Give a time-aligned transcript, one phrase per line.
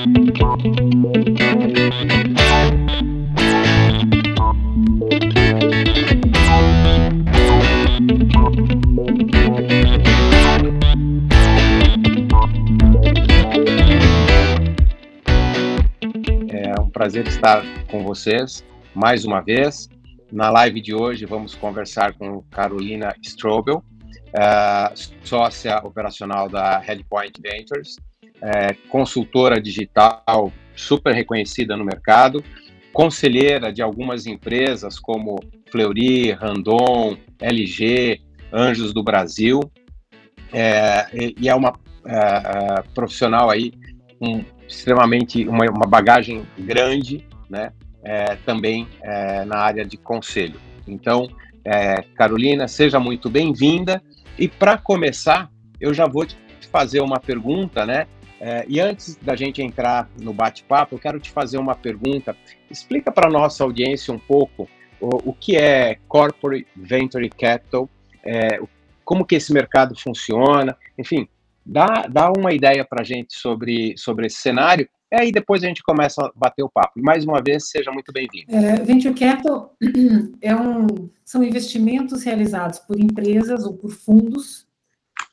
[0.00, 0.04] É
[16.80, 18.64] um prazer estar com vocês
[18.94, 19.86] mais uma vez.
[20.32, 23.84] Na live de hoje vamos conversar com Carolina Strobel,
[24.28, 27.96] uh, sócia operacional da Headpoint Ventures,
[28.42, 32.42] uh, consultora digital super reconhecida no mercado,
[32.92, 35.38] conselheira de algumas empresas como
[35.70, 38.20] Fleury, Randon, LG,
[38.52, 39.60] Anjos do Brasil,
[40.52, 41.06] é,
[41.38, 41.72] e é uma
[42.04, 43.72] é, profissional aí
[44.20, 47.72] um, extremamente uma, uma, bagagem grande, né?
[48.02, 50.58] É, também é, na área de conselho.
[50.88, 51.28] Então,
[51.64, 54.02] é, Carolina, seja muito bem-vinda.
[54.38, 56.36] E para começar, eu já vou te
[56.72, 58.06] fazer uma pergunta, né?
[58.40, 62.34] É, e antes da gente entrar no bate-papo, eu quero te fazer uma pergunta.
[62.70, 67.88] Explica para a nossa audiência um pouco o, o, que é Corporate Venture Capital,
[68.24, 68.60] é,
[69.04, 71.28] como que esse mercado funciona, enfim,
[71.64, 75.66] dá, dá uma ideia para a gente sobre, sobre esse cenário, e aí depois a
[75.66, 77.00] gente começa a bater o papo.
[77.02, 78.54] Mais uma vez, seja muito bem-vindo.
[78.54, 79.74] É, Venture Capital
[80.40, 84.69] é um, são investimentos realizados por empresas ou por fundos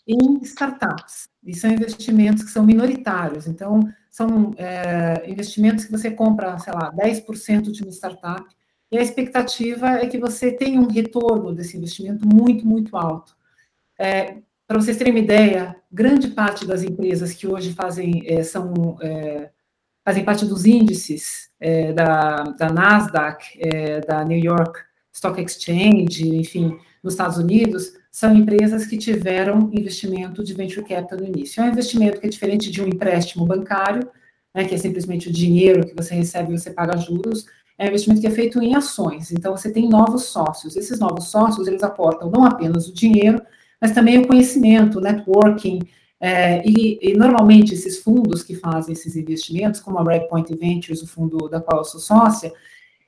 [0.07, 1.29] em startups.
[1.43, 3.47] E são investimentos que são minoritários.
[3.47, 8.43] Então, são é, investimentos que você compra, sei lá, 10% de uma startup,
[8.91, 13.35] e a expectativa é que você tenha um retorno desse investimento muito, muito alto.
[13.99, 18.97] É, Para vocês terem uma ideia, grande parte das empresas que hoje fazem, é, são,
[19.01, 19.49] é,
[20.05, 24.79] fazem parte dos índices é, da, da Nasdaq, é, da New York
[25.13, 31.27] Stock Exchange, enfim, nos Estados Unidos, são empresas que tiveram investimento de venture capital no
[31.27, 31.61] início.
[31.61, 34.09] É um investimento que é diferente de um empréstimo bancário,
[34.55, 37.45] né, que é simplesmente o dinheiro que você recebe e você paga juros,
[37.77, 39.31] é um investimento que é feito em ações.
[39.31, 40.75] Então, você tem novos sócios.
[40.75, 43.39] Esses novos sócios, eles aportam não apenas o dinheiro,
[43.79, 45.77] mas também o conhecimento, o networking,
[46.19, 51.07] é, e, e, normalmente esses fundos que fazem esses investimentos, como a Redpoint Ventures, o
[51.07, 52.51] fundo da qual eu sou sócia,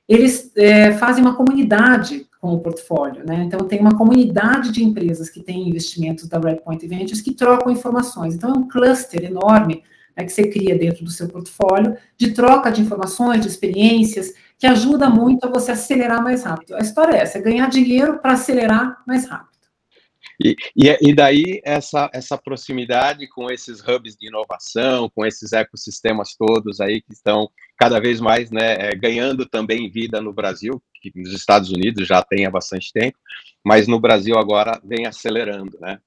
[0.08, 3.44] eles é, fazem uma comunidade com o portfólio, né?
[3.44, 8.34] Então, tem uma comunidade de empresas que têm investimentos da Redpoint Ventures que trocam informações.
[8.34, 9.82] Então, é um cluster enorme
[10.16, 14.66] né, que você cria dentro do seu portfólio de troca de informações, de experiências, que
[14.66, 16.74] ajuda muito a você acelerar mais rápido.
[16.74, 19.49] A história é essa, é ganhar dinheiro para acelerar mais rápido.
[20.42, 26.34] E, e, e, daí essa, essa proximidade com esses hubs de inovação, com esses ecossistemas
[26.34, 31.12] todos aí que estão cada vez mais né, é, ganhando também vida no Brasil, que
[31.14, 33.18] nos Estados Unidos já tem há bastante tempo,
[33.62, 35.98] mas no Brasil agora vem acelerando, né?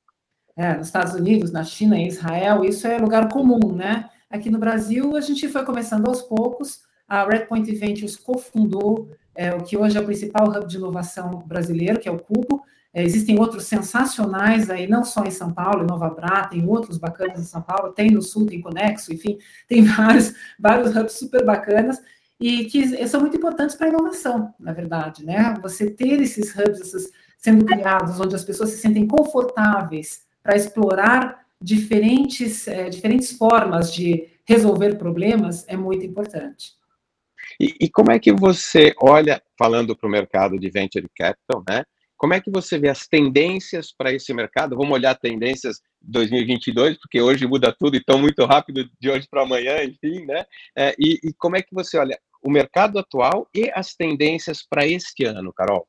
[0.55, 4.09] É, nos Estados Unidos, na China e Israel, isso é lugar comum, né?
[4.29, 9.63] Aqui no Brasil, a gente foi começando aos poucos, a Redpoint Ventures cofundou é, o
[9.63, 12.63] que hoje é o principal hub de inovação brasileiro, que é o Cubo,
[12.93, 16.97] é, existem outros sensacionais aí, não só em São Paulo, em Nova Bra, tem outros
[16.97, 21.43] bacanas em São Paulo, tem no Sul, tem Conexo, enfim, tem vários, vários hubs super
[21.43, 21.99] bacanas
[22.39, 25.55] e que são muito importantes para a inovação, na verdade, né?
[25.61, 31.43] Você ter esses hubs esses, sendo criados, onde as pessoas se sentem confortáveis para explorar
[31.59, 36.73] diferentes, é, diferentes formas de resolver problemas é muito importante.
[37.59, 41.83] E, e como é que você olha, falando para o mercado de venture capital, né?
[42.23, 44.77] Como é que você vê as tendências para esse mercado?
[44.77, 49.43] Vamos olhar tendências 2022, porque hoje muda tudo e tão muito rápido de hoje para
[49.43, 50.45] amanhã, enfim, né?
[50.73, 54.87] É, e, e, como é que você olha o mercado atual e as tendências para
[54.87, 55.85] este ano, Carol?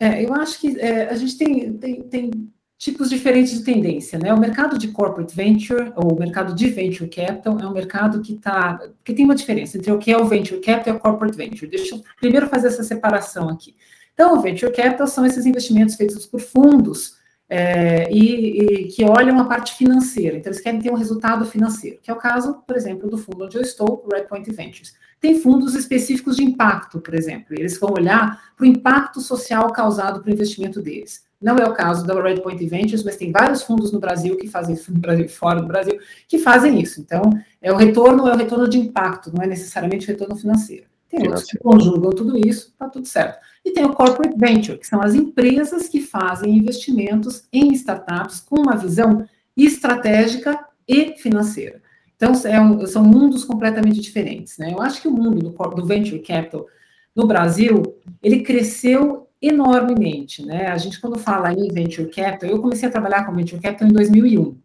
[0.00, 2.30] É, eu acho que é, a gente tem, tem, tem,
[2.78, 4.32] tipos diferentes de tendência, né?
[4.32, 8.36] O mercado de corporate venture, ou o mercado de venture capital, é um mercado que
[8.36, 11.36] tá, que tem uma diferença entre o que é o venture capital e o corporate
[11.36, 11.68] venture.
[11.68, 13.74] Deixa eu primeiro fazer essa separação aqui.
[14.18, 17.18] Então, o venture capital são esses investimentos feitos por fundos
[17.48, 20.36] é, e, e, que olham a parte financeira.
[20.36, 23.44] Então, eles querem ter um resultado financeiro, que é o caso, por exemplo, do fundo
[23.44, 24.92] onde eu estou, o Redpoint Ventures.
[25.20, 27.54] Tem fundos específicos de impacto, por exemplo.
[27.56, 31.22] Eles vão olhar para o impacto social causado para o investimento deles.
[31.40, 34.76] Não é o caso da Redpoint Ventures, mas tem vários fundos no Brasil que fazem
[34.98, 35.96] Brasil fora do Brasil,
[36.26, 37.00] que fazem isso.
[37.00, 37.22] Então,
[37.62, 40.86] é o retorno é o retorno de impacto, não é necessariamente retorno financeiro.
[41.08, 43.38] Tem outros que conjugam tudo isso, está tudo certo.
[43.64, 48.60] E tem o Corporate Venture, que são as empresas que fazem investimentos em startups com
[48.60, 49.26] uma visão
[49.56, 51.80] estratégica e financeira.
[52.14, 54.58] Então, é um, são mundos completamente diferentes.
[54.58, 54.72] Né?
[54.72, 56.66] Eu acho que o mundo do, do, Venture Capital
[57.14, 57.82] no Brasil,
[58.22, 60.44] ele cresceu enormemente.
[60.44, 60.66] Né?
[60.66, 63.92] A gente, quando fala em Venture Capital, eu comecei a trabalhar com Venture Capital em
[63.92, 64.56] 2001.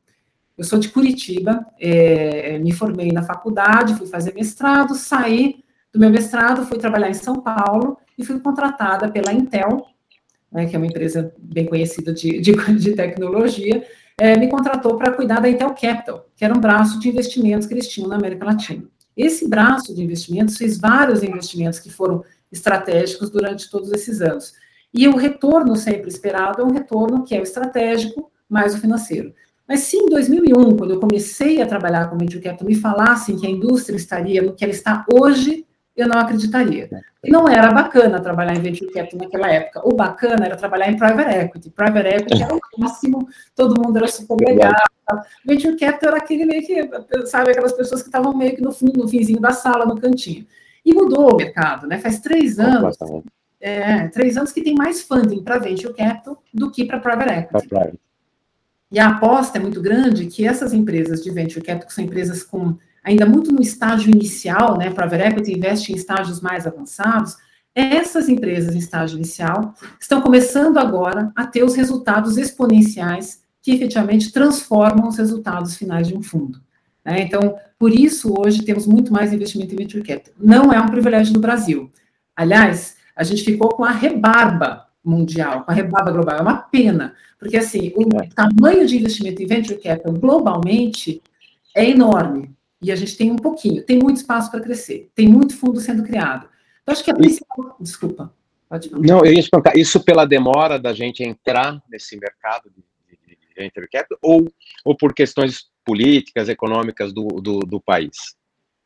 [0.57, 5.62] Eu sou de Curitiba, é, me formei na faculdade, fui fazer mestrado, saí
[5.93, 9.85] do meu mestrado, fui trabalhar em São Paulo e fui contratada pela Intel,
[10.51, 13.85] né, que é uma empresa bem conhecida de, de, de tecnologia,
[14.17, 17.73] é, me contratou para cuidar da Intel Capital, que era um braço de investimentos que
[17.73, 18.83] eles tinham na América Latina.
[19.15, 24.53] Esse braço de investimentos fez vários investimentos que foram estratégicos durante todos esses anos.
[24.93, 29.33] E o retorno sempre esperado é um retorno que é o estratégico mais o financeiro.
[29.67, 33.47] Mas se em 2001, quando eu comecei a trabalhar com Venture Capital, me falassem que
[33.47, 36.89] a indústria estaria no que ela está hoje, eu não acreditaria.
[37.23, 39.81] E não era bacana trabalhar em venture capital naquela época.
[39.87, 41.69] O bacana era trabalhar em private equity.
[41.69, 44.73] Private equity era o máximo, todo mundo era super legal.
[45.45, 48.99] Venture capital era aquele meio que, sabe, aquelas pessoas que estavam meio que no fundo,
[48.99, 50.45] no finzinho da sala, no cantinho.
[50.83, 51.99] E mudou o mercado, né?
[51.99, 52.97] Faz três anos,
[53.61, 57.99] é, três anos que tem mais funding para venture capital do que para private equity.
[58.91, 62.43] E a aposta é muito grande que essas empresas de venture capital, que são empresas
[62.43, 67.37] com ainda muito no estágio inicial, né, private equity investe em estágios mais avançados,
[67.75, 74.31] essas empresas em estágio inicial estão começando agora a ter os resultados exponenciais que efetivamente
[74.31, 76.61] transformam os resultados finais de um fundo.
[77.03, 77.21] Né?
[77.21, 80.33] Então, por isso, hoje temos muito mais investimento em venture capital.
[80.37, 81.91] Não é um privilégio do Brasil.
[82.35, 86.37] Aliás, a gente ficou com a rebarba mundial, com a rebarba global.
[86.37, 88.27] É uma pena, porque assim, o é.
[88.27, 91.21] tamanho de investimento em venture capital globalmente
[91.75, 92.51] é enorme.
[92.83, 96.03] E a gente tem um pouquinho, tem muito espaço para crescer, tem muito fundo sendo
[96.03, 96.47] criado.
[96.85, 97.75] Eu acho que a principal.
[97.79, 98.33] Desculpa,
[98.67, 99.01] pode falar.
[99.01, 103.55] Não, eu ia explicar, isso pela demora da gente entrar nesse mercado de, de, de
[103.55, 104.51] venture capital ou,
[104.83, 108.35] ou por questões políticas, econômicas do, do, do país?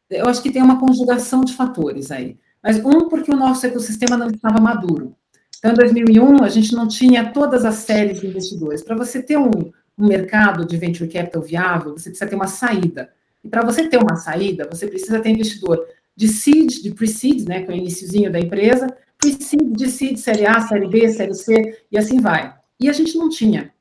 [0.09, 2.37] Eu acho que tem uma conjugação de fatores aí.
[2.63, 5.15] Mas um, porque o nosso ecossistema não estava maduro.
[5.57, 8.83] Então, em 2001, a gente não tinha todas as séries de investidores.
[8.83, 13.11] Para você ter um, um mercado de venture capital viável, você precisa ter uma saída.
[13.47, 17.63] E para você ter uma saída, você precisa ter investidor de seed, de pre-seed, né,
[17.63, 21.81] que é o iníciozinho da empresa, pre-seed, de seed, série A, série B, série C,
[21.89, 22.53] e assim vai.
[22.77, 23.71] E a gente não tinha.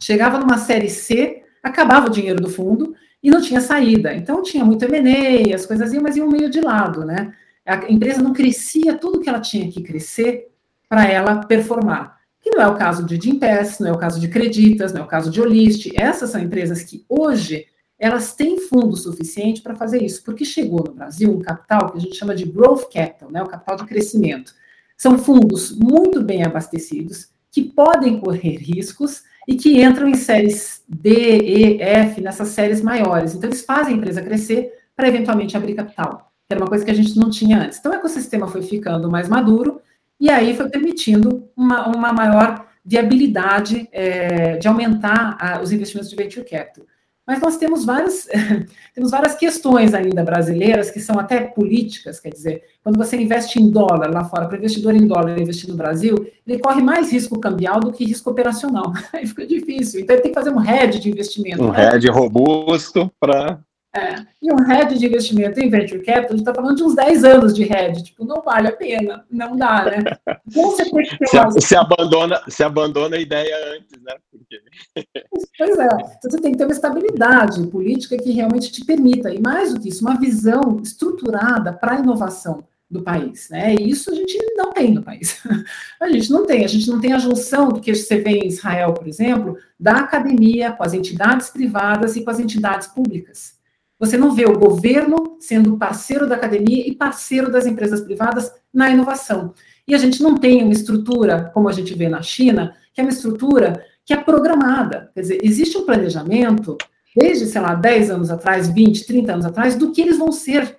[0.00, 4.14] Chegava numa série C, acabava o dinheiro do fundo e não tinha saída.
[4.14, 7.34] Então tinha muito M&A, as coisas iam, mas iam meio de lado, né?
[7.66, 10.52] A empresa não crescia tudo que ela tinha que crescer
[10.88, 12.20] para ela performar.
[12.40, 15.04] Que não é o caso de Gimpass, não é o caso de Creditas, não é
[15.04, 15.90] o caso de Olist.
[15.96, 17.66] Essas são empresas que hoje
[18.00, 22.00] elas têm fundo suficiente para fazer isso, porque chegou no Brasil um capital que a
[22.00, 24.54] gente chama de growth capital, né, o capital de crescimento.
[24.96, 31.10] São fundos muito bem abastecidos, que podem correr riscos e que entram em séries D,
[31.10, 33.34] E, F, nessas séries maiores.
[33.34, 36.90] Então, eles fazem a empresa crescer para eventualmente abrir capital, que era uma coisa que
[36.90, 37.78] a gente não tinha antes.
[37.78, 39.80] Então, o ecossistema foi ficando mais maduro
[40.18, 46.16] e aí foi permitindo uma, uma maior viabilidade é, de aumentar a, os investimentos de
[46.16, 46.86] venture capital.
[47.30, 48.26] Mas nós temos várias,
[48.92, 53.70] temos várias questões ainda brasileiras que são até políticas, quer dizer, quando você investe em
[53.70, 57.78] dólar lá fora, para investidor em dólar investir no Brasil, ele corre mais risco cambial
[57.78, 58.92] do que risco operacional.
[59.14, 60.00] Aí fica difícil.
[60.00, 61.62] Então ele tem que fazer um hedge de investimento.
[61.62, 61.94] Um né?
[61.94, 63.60] hedge robusto para
[63.94, 66.94] é, e um head de investimento em venture capital, a gente está falando de uns
[66.94, 69.98] 10 anos de head, tipo, não vale a pena, não dá, né?
[70.46, 71.50] Então, você tem que ter se, uma...
[71.60, 74.14] se, abandona, se abandona a ideia antes, né?
[74.30, 74.60] Porque...
[75.58, 79.40] Pois é, então, você tem que ter uma estabilidade política que realmente te permita, e
[79.40, 83.74] mais do que isso, uma visão estruturada para a inovação do país, né?
[83.74, 85.40] E isso a gente não tem no país.
[86.00, 88.48] A gente não tem, a gente não tem a junção do que você vê em
[88.48, 93.59] Israel, por exemplo, da academia com as entidades privadas e com as entidades públicas.
[94.00, 98.88] Você não vê o governo sendo parceiro da academia e parceiro das empresas privadas na
[98.88, 99.54] inovação.
[99.86, 103.04] E a gente não tem uma estrutura, como a gente vê na China, que é
[103.04, 105.10] uma estrutura que é programada.
[105.14, 106.78] Quer dizer, existe um planejamento,
[107.14, 110.78] desde, sei lá, 10 anos atrás, 20, 30 anos atrás, do que eles vão ser.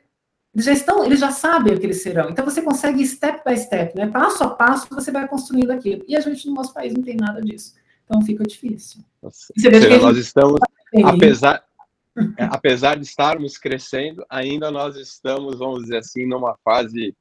[0.53, 2.29] Eles já estão, eles já sabem o que eles serão.
[2.29, 4.07] Então você consegue step by step, né?
[4.07, 6.03] Passo a passo você vai construindo aquilo.
[6.07, 7.75] E a gente no nosso país não tem nada disso.
[8.03, 9.01] Então fica difícil.
[9.21, 10.59] Nossa, seja, nós estamos,
[11.05, 11.63] apesar,
[12.50, 17.15] apesar de estarmos crescendo, ainda nós estamos, vamos dizer assim, numa fase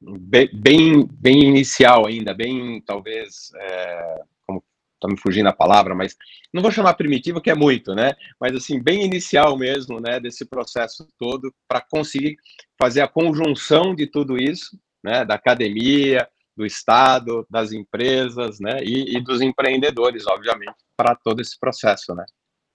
[0.00, 4.62] bem, bem, inicial ainda, bem, talvez, é, como
[4.94, 6.16] está me fugindo a palavra, mas
[6.52, 8.14] não vou chamar primitivo, que é muito, né?
[8.40, 12.36] Mas, assim, bem inicial mesmo, né, desse processo todo, para conseguir
[12.78, 19.16] fazer a conjunção de tudo isso, né, da academia, do Estado, das empresas, né, e,
[19.16, 22.24] e dos empreendedores, obviamente, para todo esse processo, né?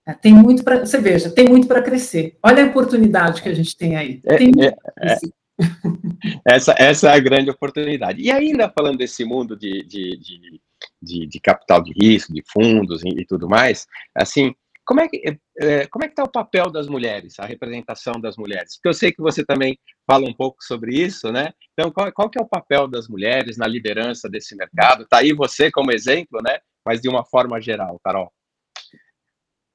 [0.08, 0.86] É, tem muito para.
[0.86, 2.38] Você veja, tem muito para crescer.
[2.44, 4.22] Olha a oportunidade que a gente tem aí.
[4.26, 5.18] É, tem é, é,
[6.46, 8.22] essa, essa é a grande oportunidade.
[8.22, 10.62] E ainda falando desse mundo de, de, de,
[11.02, 14.54] de, de capital de risco, de fundos e, e, tudo mais, assim,
[14.86, 15.24] como é que
[15.60, 18.76] é, como é que está o papel das mulheres, a representação das mulheres?
[18.76, 21.52] Porque eu sei que você também fala um pouco sobre isso, né?
[21.74, 25.02] Então, qual, qual que é o papel das mulheres na liderança desse mercado?
[25.02, 26.60] Está aí você como exemplo, né?
[26.86, 28.32] Mas de uma forma geral, Carol.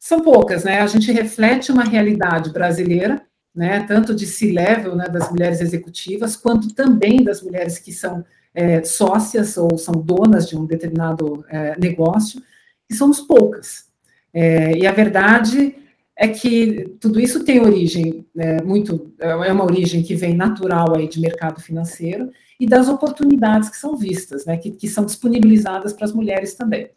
[0.00, 0.80] São poucas, né?
[0.80, 3.22] A gente reflete uma realidade brasileira,
[3.54, 3.84] né?
[3.86, 5.06] Tanto de C-level, né?
[5.08, 10.56] Das mulheres executivas, quanto também das mulheres que são é, sócias ou são donas de
[10.56, 12.42] um determinado é, negócio,
[12.88, 13.84] e somos poucas.
[14.32, 15.76] É, e a verdade
[16.16, 21.08] é que tudo isso tem origem é, muito, é uma origem que vem natural aí
[21.08, 26.04] de mercado financeiro e das oportunidades que são vistas, né, que, que são disponibilizadas para
[26.04, 26.90] as mulheres também.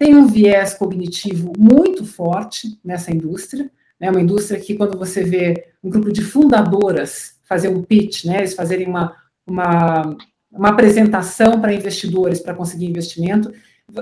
[0.00, 5.66] Tem um viés cognitivo muito forte nessa indústria, né, uma indústria que, quando você vê
[5.84, 9.14] um grupo de fundadoras fazer um pitch, né, eles fazerem uma,
[9.46, 10.16] uma,
[10.50, 13.52] uma apresentação para investidores para conseguir investimento,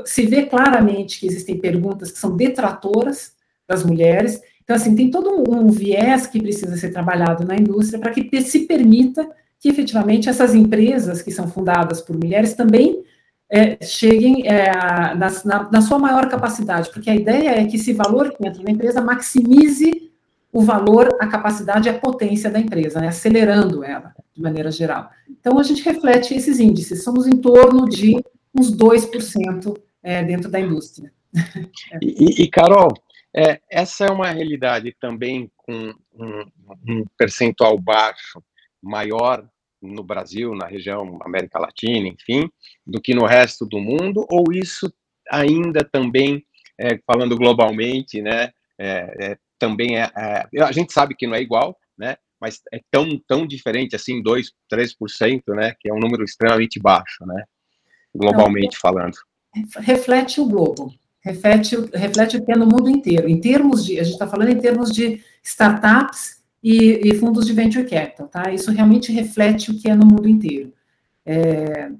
[0.04, 3.32] se vê claramente que existem perguntas que são detratoras
[3.66, 4.40] das mulheres.
[4.62, 8.40] Então, assim, tem todo um, um viés que precisa ser trabalhado na indústria para que
[8.40, 9.28] se permita
[9.58, 13.02] que efetivamente essas empresas que são fundadas por mulheres também
[13.50, 14.70] é, cheguem é,
[15.14, 18.70] na, na, sua maior capacidade, porque a ideia é que esse valor que entra na
[18.70, 20.10] empresa maximize
[20.52, 25.10] o valor, a capacidade e a potência da empresa, né, acelerando ela de maneira geral.
[25.28, 28.16] Então, a gente reflete esses índices, somos em torno de
[28.54, 31.12] uns 2% é, dentro da indústria.
[32.02, 32.92] E, e Carol,
[33.34, 36.44] é, essa é uma realidade também com um,
[36.86, 38.42] um percentual baixo,
[38.82, 39.46] maior
[39.80, 42.48] no Brasil, na região América Latina, enfim,
[42.86, 44.92] do que no resto do mundo, ou isso
[45.30, 46.44] ainda também,
[46.78, 51.40] é, falando globalmente, né, é, é, também é, é, a gente sabe que não é
[51.40, 56.24] igual, né, mas é tão, tão diferente assim, 2, 3%, né, que é um número
[56.24, 57.44] extremamente baixo, né,
[58.14, 59.16] globalmente não, falando.
[59.76, 64.02] Reflete o globo, reflete, reflete o que é no mundo inteiro, em termos de, a
[64.02, 68.52] gente está falando em termos de startups e, e, fundos de venture capital, tá?
[68.52, 70.72] Isso realmente reflete o que é no mundo inteiro.
[71.24, 71.90] É,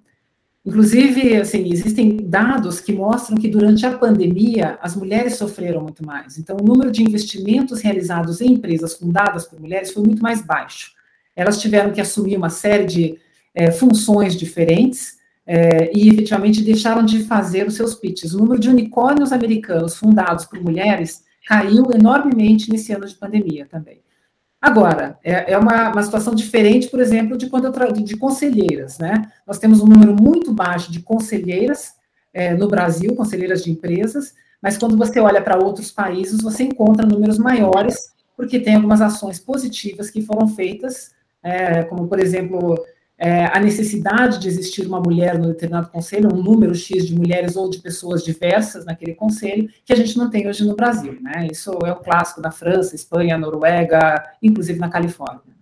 [0.66, 6.38] inclusive, assim, existem dados que mostram que durante a pandemia as mulheres sofreram muito mais.
[6.38, 10.92] Então, o número de investimentos realizados em empresas fundadas por mulheres foi muito mais baixo.
[11.36, 13.18] Elas tiveram que assumir uma série de
[13.54, 18.34] é, funções diferentes é, e efetivamente deixaram de fazer os seus pitches.
[18.34, 24.00] O número de unicórnios americanos fundados por mulheres caiu enormemente nesse ano de pandemia também.
[24.60, 27.92] Agora, é, é uma, uma, situação diferente, por exemplo, de quando eu tra...
[27.92, 29.30] de conselheiras, né?
[29.46, 31.92] Nós temos um número muito baixo de conselheiras
[32.34, 37.06] é, no Brasil, conselheiras de empresas, mas quando você olha para outros países, você encontra
[37.06, 41.12] números maiores, porque tem algumas ações positivas que foram feitas,
[41.42, 42.84] é, como, por exemplo,
[43.18, 47.56] é, a necessidade de existir uma mulher no determinado conselho, um número X de mulheres
[47.56, 51.18] ou de pessoas diversas naquele conselho, que a gente não tem hoje no Brasil.
[51.20, 51.48] Né?
[51.50, 55.58] Isso é o clássico da França, Espanha, Noruega, inclusive na Califórnia.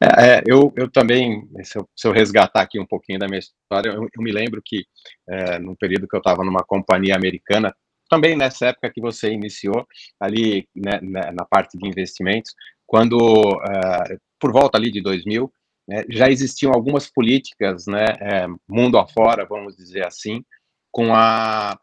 [0.00, 3.38] É, é, eu, eu também, se eu, se eu, resgatar aqui um pouquinho da minha
[3.38, 4.84] história, eu, eu me lembro que,
[5.28, 7.74] é, num período que eu estava numa companhia americana,
[8.08, 9.86] também nessa época que você iniciou,
[10.20, 12.54] ali né, né na parte de investimentos,
[12.86, 13.18] quando,
[13.66, 15.52] é, por volta ali de 2000,
[15.86, 20.44] né, já existiam algumas políticas, né, é, mundo afora, vamos dizer assim,
[20.90, 21.78] com a,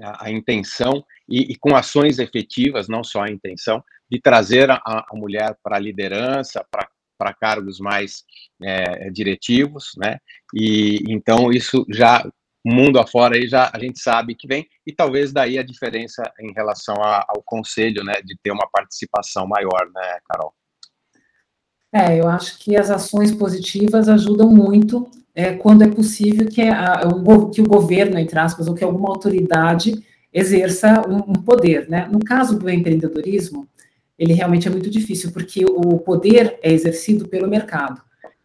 [0.00, 4.80] a, a intenção e, e, com ações efetivas, não só a intenção, de trazer a,
[4.84, 8.24] a mulher para a liderança, para cargos mais
[8.62, 10.18] é, diretivos, né?
[10.54, 12.24] E então isso já
[12.64, 16.52] mundo afora aí já a gente sabe que vem e talvez daí a diferença em
[16.52, 20.54] relação a, ao conselho, né, de ter uma participação maior, né, Carol?
[21.92, 27.06] É, eu acho que as ações positivas ajudam muito é, quando é possível que, a,
[27.06, 32.08] o, que o governo, entre aspas, ou que alguma autoridade exerça um, um, poder, né?
[32.10, 33.68] No caso do empreendedorismo,
[34.18, 38.00] ele realmente é muito difícil, porque o poder é exercido pelo mercado.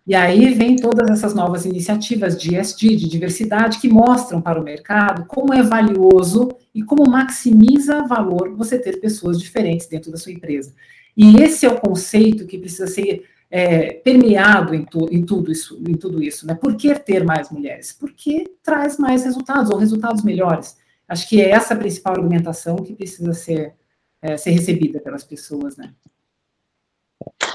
[0.06, 4.64] E aí vem todas essas novas iniciativas de ESG, de diversidade, que mostram para o
[4.64, 10.32] mercado como é valioso e como maximiza valor você ter pessoas diferentes dentro da sua
[10.32, 10.74] empresa.
[11.16, 15.82] E esse é o conceito que precisa ser é, permeado em, tu, em, tudo isso,
[15.88, 16.54] em tudo isso, né?
[16.54, 17.94] Por que ter mais mulheres?
[17.94, 20.78] Porque traz mais resultados, ou resultados melhores.
[21.08, 23.76] Acho que é essa a principal argumentação que precisa ser,
[24.22, 25.94] é, ser recebida pelas pessoas, né?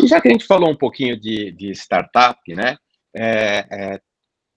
[0.00, 2.76] E já que a gente falou um pouquinho de, de startup, né?
[3.14, 4.00] É, é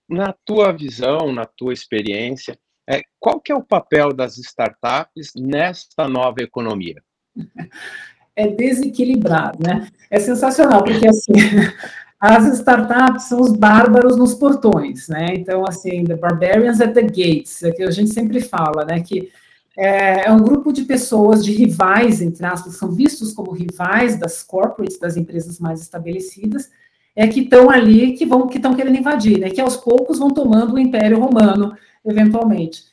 [0.08, 6.08] na tua visão, na tua experiência, é, qual que é o papel das startups nesta
[6.08, 7.04] nova economia?
[8.36, 9.88] é desequilibrado, né?
[10.12, 11.34] É sensacional, porque assim,
[12.20, 15.28] as startups são os bárbaros nos portões, né?
[15.36, 19.02] Então, assim, the barbarians at the gates, é que a gente sempre fala, né?
[19.02, 19.32] Que
[19.78, 24.42] É, é, um grupo de pessoas, de rivais, entre aspas, são vistos como rivais das
[24.42, 26.72] corporates, das empresas mais estabelecidas,
[27.14, 29.50] é que estão ali, que vão, que estão querendo invadir, né?
[29.50, 31.76] Que aos poucos vão tomando o Império Romano,
[32.06, 32.84] eventualmente.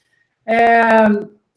[0.44, 1.06] É,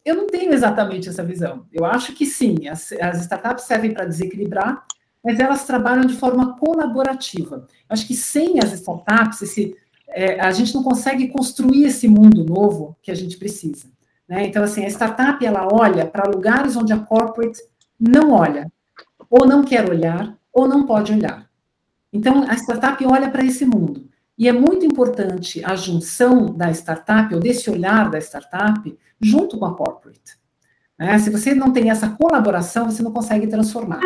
[0.06, 1.66] eu não tenho exatamente essa visão.
[1.72, 4.86] Eu acho que sim, as, as startups servem para desequilibrar,
[5.22, 7.66] mas elas trabalham de forma colaborativa.
[7.66, 9.76] Eu acho que sem as startups, esse,
[10.10, 13.88] é, a gente não consegue construir esse mundo novo que a gente precisa.
[14.28, 14.46] Né?
[14.46, 17.60] Então, assim, a startup ela olha para lugares onde a corporate
[17.98, 18.70] não olha,
[19.28, 21.50] ou não quer olhar, ou não pode olhar.
[22.12, 24.08] Então, a startup olha para esse mundo.
[24.38, 29.64] E é muito importante a junção da startup, ou desse olhar da startup, junto com
[29.64, 30.36] a corporate.
[30.98, 31.18] Né?
[31.18, 34.02] Se você não tem essa colaboração, você não consegue transformar.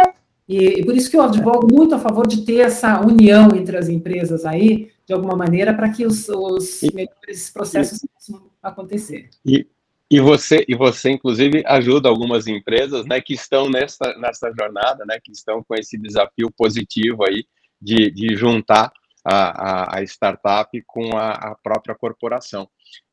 [0.48, 3.76] E, e, por isso que eu advogo muito a favor de ter essa união entre
[3.76, 9.30] as empresas aí, de alguma maneira, para que os, os melhores processos possam acontecer.
[9.46, 9.66] E,
[10.10, 15.18] e você, e você, inclusive, ajuda algumas empresas né, que estão nessa, nessa jornada, né,
[15.22, 17.44] que estão com esse desafio positivo aí
[17.80, 18.92] de, de juntar
[19.24, 22.68] a, a, a startup com a, a, própria corporação.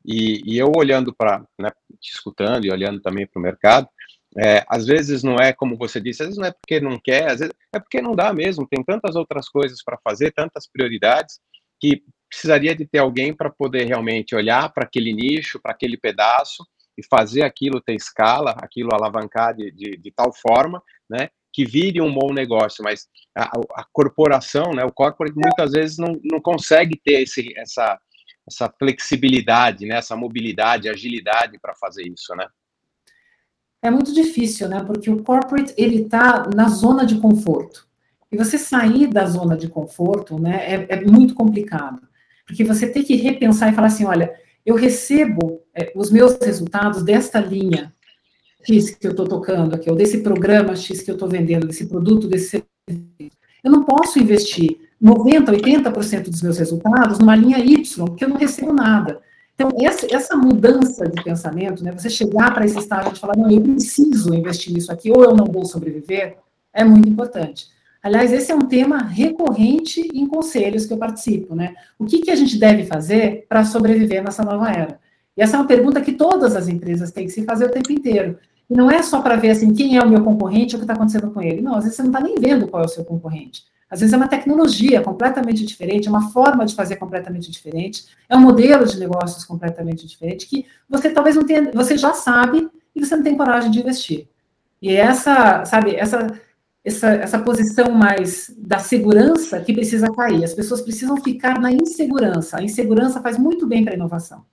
[0.05, 3.89] E, e eu olhando para, né, te escutando e olhando também para o mercado,
[4.37, 7.31] é, às vezes não é como você disse, às vezes não é porque não quer,
[7.31, 11.39] às vezes é porque não dá mesmo, tem tantas outras coisas para fazer, tantas prioridades,
[11.79, 16.65] que precisaria de ter alguém para poder realmente olhar para aquele nicho, para aquele pedaço
[16.97, 21.99] e fazer aquilo ter escala, aquilo alavancar de, de, de tal forma, né, que vire
[21.99, 27.01] um bom negócio, mas a, a, corporação, né, o corporate muitas vezes não, não consegue
[27.03, 27.99] ter esse, essa,
[28.47, 32.47] essa flexibilidade, né, essa mobilidade, agilidade para fazer isso, né?
[33.81, 37.87] É muito difícil, né, porque o corporate, ele está na zona de conforto.
[38.31, 42.07] E você sair da zona de conforto, né, é, é muito complicado.
[42.45, 44.31] Porque você tem que repensar e falar assim, olha,
[44.63, 47.91] eu recebo é, os meus resultados desta linha
[48.67, 51.85] X que eu estou tocando aqui, ou desse programa X que eu estou vendendo, desse
[51.85, 53.37] produto, desse serviço.
[53.63, 58.37] Eu não posso investir 90%, 80% dos meus resultados numa linha Y, porque eu não
[58.37, 59.19] recebo nada.
[59.55, 63.59] Então, essa, mudança de pensamento, né, você chegar para esse estágio de falar, não, eu
[63.61, 66.37] preciso investir nisso aqui, ou eu não vou sobreviver,
[66.71, 67.65] é muito importante.
[68.03, 71.73] Aliás, esse é um tema recorrente em conselhos que eu participo, né?
[71.97, 74.99] O que, que a gente deve fazer para sobreviver nessa nova era?
[75.35, 77.91] E essa é uma pergunta que todas as empresas têm que se fazer o tempo
[77.91, 78.37] inteiro.
[78.69, 80.83] E não é só para ver assim quem é o meu concorrente ou o que
[80.83, 81.61] está acontecendo com ele.
[81.61, 83.63] Não, às vezes você não está nem vendo qual é o seu concorrente.
[83.89, 88.35] Às vezes é uma tecnologia completamente diferente, é uma forma de fazer completamente diferente, é
[88.35, 93.05] um modelo de negócios completamente diferente que você talvez não tenha, você já sabe e
[93.05, 94.27] você não tem coragem de investir.
[94.81, 96.27] E essa, sabe, essa
[96.87, 100.43] essa, essa posição mais da segurança que precisa cair.
[100.43, 102.57] As pessoas precisam ficar na insegurança.
[102.57, 104.45] A insegurança faz muito bem para a inovação.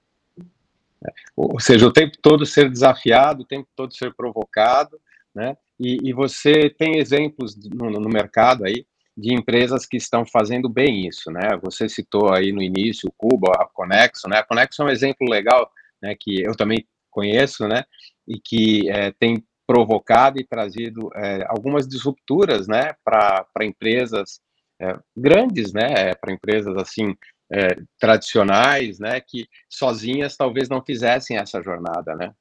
[1.07, 4.99] É, ou seja, o tempo todo ser desafiado, o tempo todo ser provocado,
[5.35, 5.57] né?
[5.79, 8.87] E, e você tem exemplos no, no, mercado aí
[9.17, 11.59] de empresas que estão fazendo bem isso, né?
[11.63, 14.39] Você citou aí no início o Cuba, a Conexo, né?
[14.39, 16.15] A Conexo é um exemplo legal, né?
[16.19, 17.85] Que eu também conheço, né?
[18.27, 24.41] E que é, tem provocado e trazido é, algumas disrupturas, né, para empresas
[24.81, 27.17] é, grandes, né, para empresas assim
[27.55, 32.33] é, tradicionais, né, que sozinhas talvez não fizessem essa jornada, né?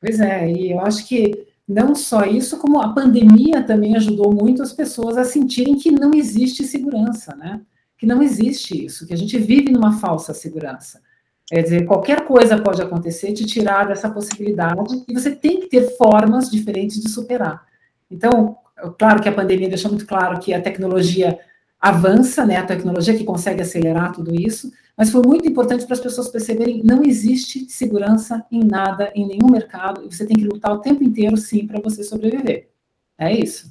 [0.00, 4.62] Pois é, e eu acho que não só isso, como a pandemia também ajudou muito
[4.62, 7.62] as pessoas a sentirem que não existe segurança, né?
[7.96, 11.00] Que não existe isso, que a gente vive numa falsa segurança.
[11.46, 15.96] Quer dizer, qualquer coisa pode acontecer, te tirar dessa possibilidade, e você tem que ter
[15.96, 17.64] formas diferentes de superar.
[18.10, 18.56] Então,
[18.98, 21.38] claro que a pandemia deixou muito claro que a tecnologia
[21.84, 26.00] avança, né, a tecnologia que consegue acelerar tudo isso, mas foi muito importante para as
[26.00, 30.72] pessoas perceberem não existe segurança em nada, em nenhum mercado, e você tem que lutar
[30.72, 32.70] o tempo inteiro, sim, para você sobreviver.
[33.18, 33.70] É isso.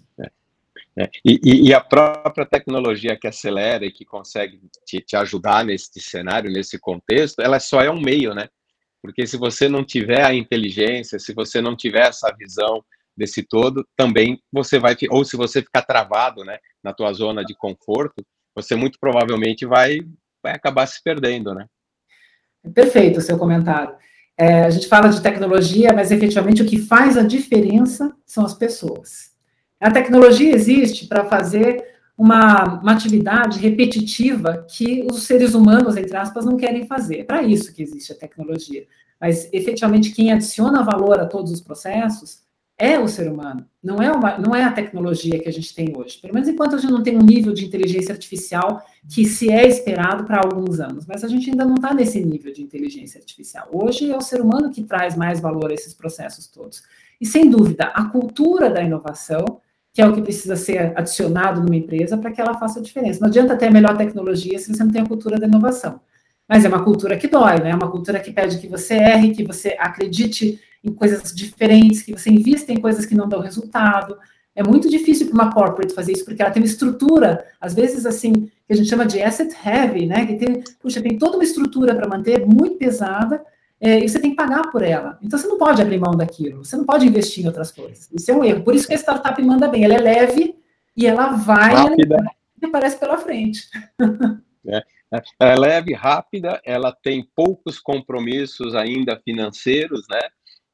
[0.95, 5.99] É, e, e, a própria tecnologia que acelera e que consegue te, te, ajudar nesse
[5.99, 8.47] cenário, nesse contexto, ela só é um meio, né?
[9.01, 13.85] Porque se você não tiver a inteligência, se você não tiver essa visão desse todo,
[13.95, 18.23] também você vai, ou se você ficar travado, né, na tua zona de conforto,
[18.55, 19.99] você muito provavelmente vai,
[20.41, 21.65] vai acabar se perdendo, né?
[22.73, 23.95] Perfeito o seu comentário.
[24.37, 28.53] É, a gente fala de tecnologia, mas efetivamente o que faz a diferença são as
[28.53, 29.31] pessoas.
[29.79, 31.83] A tecnologia existe para fazer
[32.17, 37.19] uma, uma, atividade repetitiva que os seres humanos, entre aspas, não querem fazer.
[37.19, 38.87] É para isso que existe a tecnologia.
[39.19, 42.43] Mas, efetivamente, quem adiciona valor a todos os processos
[42.77, 45.93] é o ser humano, não é, uma, não é a tecnologia que a gente tem
[45.95, 46.17] hoje.
[46.17, 49.67] Pelo menos enquanto a gente não tem um nível de inteligência artificial que se é
[49.67, 53.69] esperado para alguns anos, mas a gente ainda não está nesse nível de inteligência artificial.
[53.71, 56.83] Hoje é o ser humano que traz mais valor a esses processos todos.
[57.21, 59.61] E sem dúvida, a cultura da inovação,
[59.93, 63.19] que é o que precisa ser adicionado numa empresa para que ela faça a diferença.
[63.19, 66.01] Não adianta ter a melhor tecnologia se você não tem a cultura da inovação.
[66.49, 67.69] Mas é uma cultura que dói, né?
[67.69, 72.11] É uma cultura que pede que você erre, que você acredite em coisas diferentes, que
[72.11, 74.17] você invista em coisas que não dão resultado.
[74.55, 78.05] É muito difícil para uma corporate fazer isso, porque ela tem uma estrutura, às vezes
[78.05, 80.25] assim, que a gente chama de asset heavy, né?
[80.25, 83.43] Que tem, puxa, tem toda uma estrutura para manter muito pesada,
[83.79, 85.17] é, e você tem que pagar por ela.
[85.21, 88.09] Então você não pode abrir mão daquilo, você não pode investir em outras coisas.
[88.13, 88.63] Isso é um erro.
[88.63, 90.55] Por isso que a startup manda bem, ela é leve
[90.95, 92.17] e ela vai Rápida.
[92.61, 93.67] e aparece pela frente.
[94.65, 94.81] É.
[95.37, 100.21] Ela é leve, rápida, ela tem poucos compromissos ainda financeiros, né?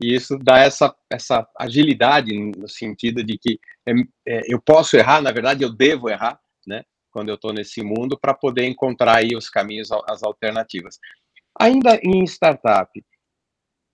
[0.02, 3.92] E isso dá essa, essa agilidade no sentido de que é,
[4.28, 6.84] é, eu posso errar, na verdade eu devo errar, né?
[7.12, 11.00] Quando eu estou nesse mundo, para poder encontrar aí os caminhos, as alternativas.
[11.60, 12.90] Ainda em startup,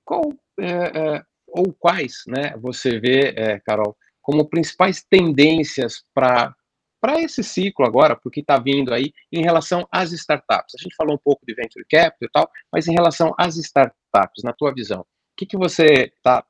[0.03, 0.21] qual
[0.59, 2.55] é, é ou quais, né?
[2.57, 6.53] Você vê, é, Carol, como principais tendências para
[7.01, 10.73] para esse ciclo agora, porque está vindo aí em relação às startups.
[10.73, 14.43] A gente falou um pouco de venture capital e tal, mas em relação às startups,
[14.43, 15.05] na tua visão,
[15.36, 16.43] que, que você está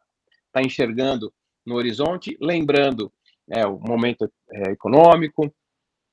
[0.52, 1.34] tá enxergando
[1.66, 2.38] no horizonte?
[2.40, 3.12] Lembrando
[3.50, 5.54] é, o momento é, econômico,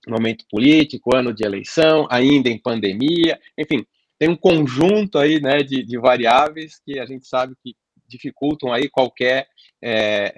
[0.08, 3.86] momento político, ano de eleição, ainda em pandemia, enfim,
[4.18, 7.74] tem um conjunto aí né, de, de variáveis que a gente sabe que
[8.08, 9.48] dificultam aí qualquer,
[9.80, 10.32] é,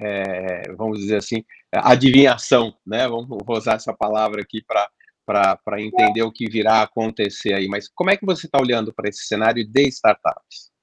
[0.68, 3.08] é, vamos dizer assim, adivinhação, né?
[3.08, 7.66] Vamos usar essa palavra aqui para entender o que virá a acontecer aí.
[7.66, 10.73] Mas como é que você está olhando para esse cenário de startups?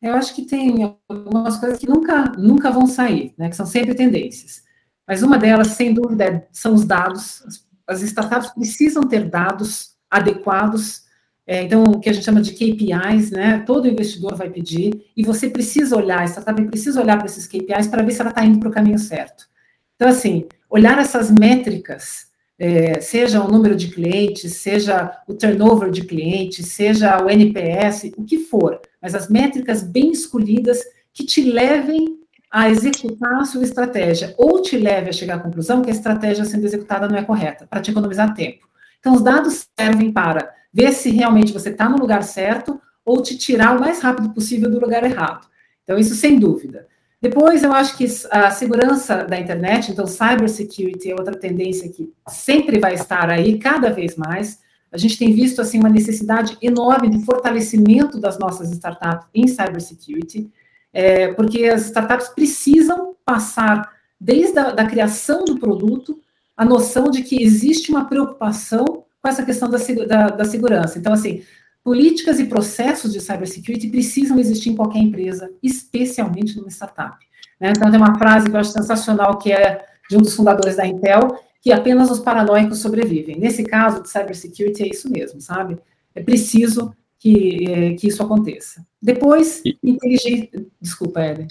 [0.00, 3.48] Eu acho que tem algumas coisas que nunca, nunca vão sair, né?
[3.48, 4.62] Que são sempre tendências.
[5.06, 7.42] Mas uma delas, sem dúvida, são os dados.
[7.86, 11.06] As startups precisam ter dados adequados
[11.46, 13.62] é, então, o que a gente chama de KPIs, né?
[13.64, 17.86] Todo investidor vai pedir, e você precisa olhar, a startup precisa olhar para esses KPIs
[17.86, 19.46] para ver se ela está indo para o caminho certo.
[19.94, 22.26] Então, assim, olhar essas métricas,
[22.58, 28.24] é, seja o número de clientes, seja o turnover de clientes, seja o NPS, o
[28.24, 30.82] que for, mas as métricas bem escolhidas
[31.14, 32.18] que te levem
[32.50, 36.44] a executar a sua estratégia, ou te leve a chegar à conclusão que a estratégia
[36.44, 38.66] sendo executada não é correta, para te economizar tempo.
[38.98, 43.38] Então, os dados servem para ver se realmente você está no lugar certo ou te
[43.38, 45.46] tirar o mais rápido possível do lugar errado.
[45.84, 46.88] Então, isso sem dúvida.
[47.22, 52.80] Depois, eu acho que a segurança da internet, então, cybersecurity é outra tendência que sempre
[52.80, 54.58] vai estar aí, cada vez mais.
[54.92, 60.50] A gente tem visto, assim, uma necessidade enorme de fortalecimento das nossas startups em cybersecurity,
[60.92, 66.18] é, porque as startups precisam passar, desde a da criação do produto,
[66.56, 68.84] a noção de que existe uma preocupação
[69.20, 70.98] com essa questão da, da, da segurança.
[70.98, 71.42] Então, assim,
[71.84, 77.16] políticas e processos de cybersecurity precisam existir em qualquer empresa, especialmente numa startup.
[77.60, 77.72] Né?
[77.76, 80.86] Então, tem uma frase que eu acho sensacional, que é de um dos fundadores da
[80.86, 83.40] Intel, que apenas os paranoicos sobrevivem.
[83.40, 85.76] Nesse caso de cybersecurity, é isso mesmo, sabe?
[86.14, 88.86] É preciso que, é, que isso aconteça.
[89.02, 90.64] Depois, inteligência...
[90.80, 91.48] Desculpa, Éder.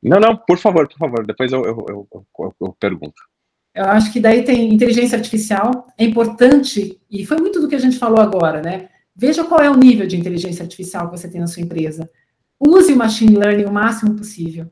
[0.00, 2.26] Não, não, por favor, por favor, depois eu, eu, eu,
[2.60, 3.20] eu pergunto.
[3.74, 7.80] Eu acho que daí tem inteligência artificial, é importante, e foi muito do que a
[7.80, 8.88] gente falou agora, né?
[9.16, 12.08] Veja qual é o nível de inteligência artificial que você tem na sua empresa.
[12.60, 14.70] Use o machine learning o máximo possível,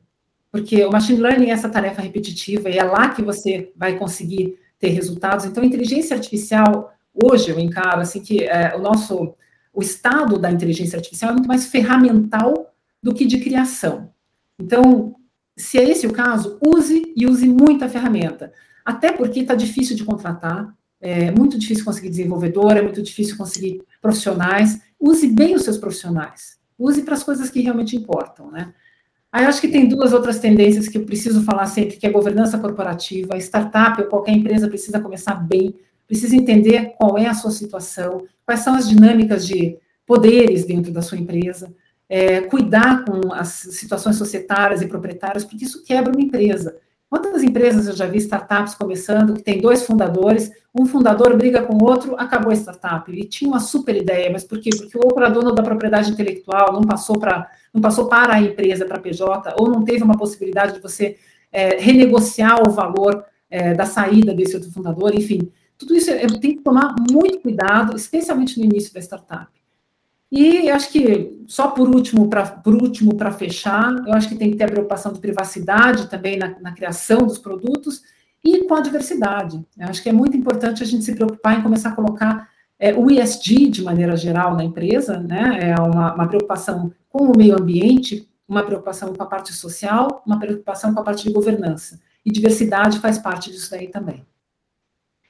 [0.53, 4.63] porque o machine learning é essa tarefa repetitiva e é lá que você vai conseguir
[4.85, 5.47] ter resultados.
[5.47, 9.35] Então, inteligência artificial, hoje eu encaro assim que é, o nosso,
[9.73, 14.11] o estado da inteligência artificial é muito mais ferramental do que de criação.
[14.59, 15.17] Então,
[15.57, 18.53] se é esse o caso, use e use muita ferramenta.
[18.85, 23.83] Até porque está difícil de contratar, é muito difícil conseguir desenvolvedor, é muito difícil conseguir
[24.03, 24.81] profissionais.
[25.01, 26.59] Use bem os seus profissionais.
[26.79, 28.75] Use para as coisas que realmente importam, né?
[29.35, 32.11] Aí eu acho que tem duas outras tendências que eu preciso falar sempre, que é
[32.11, 35.75] governança corporativa, startup ou qualquer empresa precisa começar bem,
[36.07, 41.03] precisa entender qual é a sua situação, quais são as dinâmicas de poderes dentro da
[41.03, 41.75] sua empresa,
[42.09, 46.77] é, cuidar com as situações societárias e proprietárias, porque isso quebra uma empresa.
[47.15, 51.77] Quantas empresas eu já vi startups começando, que tem dois fundadores, um fundador briga com
[51.77, 53.09] o outro, acabou a startup.
[53.09, 54.71] Ele tinha uma super ideia, mas por quê?
[54.77, 58.43] Porque o outro era dono da propriedade intelectual, não passou para não passou para a
[58.43, 61.17] empresa, para a PJ, ou não teve uma possibilidade de você
[61.53, 65.53] é, renegociar o valor é, da saída desse outro fundador, enfim.
[65.79, 69.47] Tudo isso é, tem que tomar muito cuidado, especialmente no início da startup.
[70.37, 74.65] E eu acho que, só por último, para fechar, eu acho que tem que ter
[74.65, 78.03] a preocupação de privacidade também na, na criação dos produtos
[78.43, 79.65] e com a diversidade.
[79.79, 82.93] Eu acho que é muito importante a gente se preocupar em começar a colocar é,
[82.93, 85.71] o ESG de maneira geral na empresa, né?
[85.71, 90.41] É uma, uma preocupação com o meio ambiente, uma preocupação com a parte social, uma
[90.41, 92.01] preocupação com a parte de governança.
[92.27, 94.27] E diversidade faz parte disso daí também.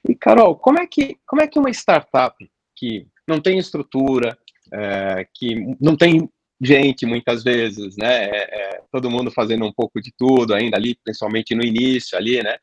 [0.09, 2.35] E, Carol, como é que, como é que uma startup
[2.75, 4.38] que não tem estrutura,
[4.74, 6.28] é, que não tem
[6.60, 8.24] gente muitas vezes, né?
[8.24, 12.42] É, é, todo mundo fazendo um pouco de tudo ainda ali, principalmente no início ali,
[12.42, 12.56] né?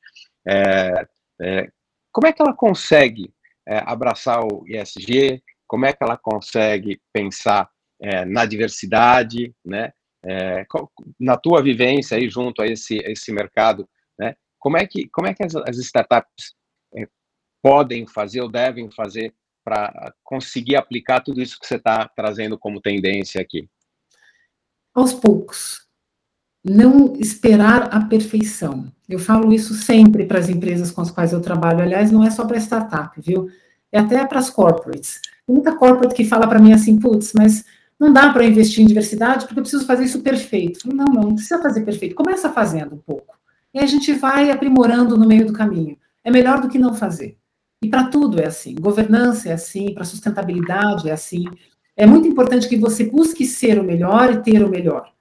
[0.47, 1.07] É,
[1.41, 1.69] é,
[2.11, 3.33] como é que ela consegue
[3.85, 5.41] abraçar o ESG?
[5.65, 7.69] Como é que ela consegue pensar
[8.27, 9.93] na diversidade, né?
[11.17, 13.87] na tua vivência aí junto a esse, esse mercado,
[14.19, 14.35] né?
[14.59, 16.53] Como é que como é que as, as startups
[17.61, 22.81] podem fazer ou devem fazer para conseguir aplicar tudo isso que você está trazendo como
[22.81, 23.67] tendência aqui?
[24.93, 25.87] Aos poucos.
[26.63, 28.91] Não esperar a perfeição.
[29.09, 31.81] Eu falo isso sempre para as empresas com as quais eu trabalho.
[31.81, 33.49] Aliás, não é só para startup, viu?
[33.91, 35.19] É até para as corporates.
[35.45, 37.65] Tem muita corporate que fala para mim assim, putz, mas
[37.99, 40.87] não dá para investir em diversidade porque eu preciso fazer isso perfeito.
[40.87, 42.15] Não, não, não precisa fazer perfeito.
[42.15, 43.35] Começa fazendo um pouco.
[43.73, 45.97] E a gente vai aprimorando no meio do caminho.
[46.23, 47.37] É melhor do que não fazer.
[47.81, 48.75] E para tudo é assim.
[48.75, 51.45] Governança é assim, para sustentabilidade é assim.
[51.97, 55.11] É muito importante que você busque ser o melhor e ter o melhor.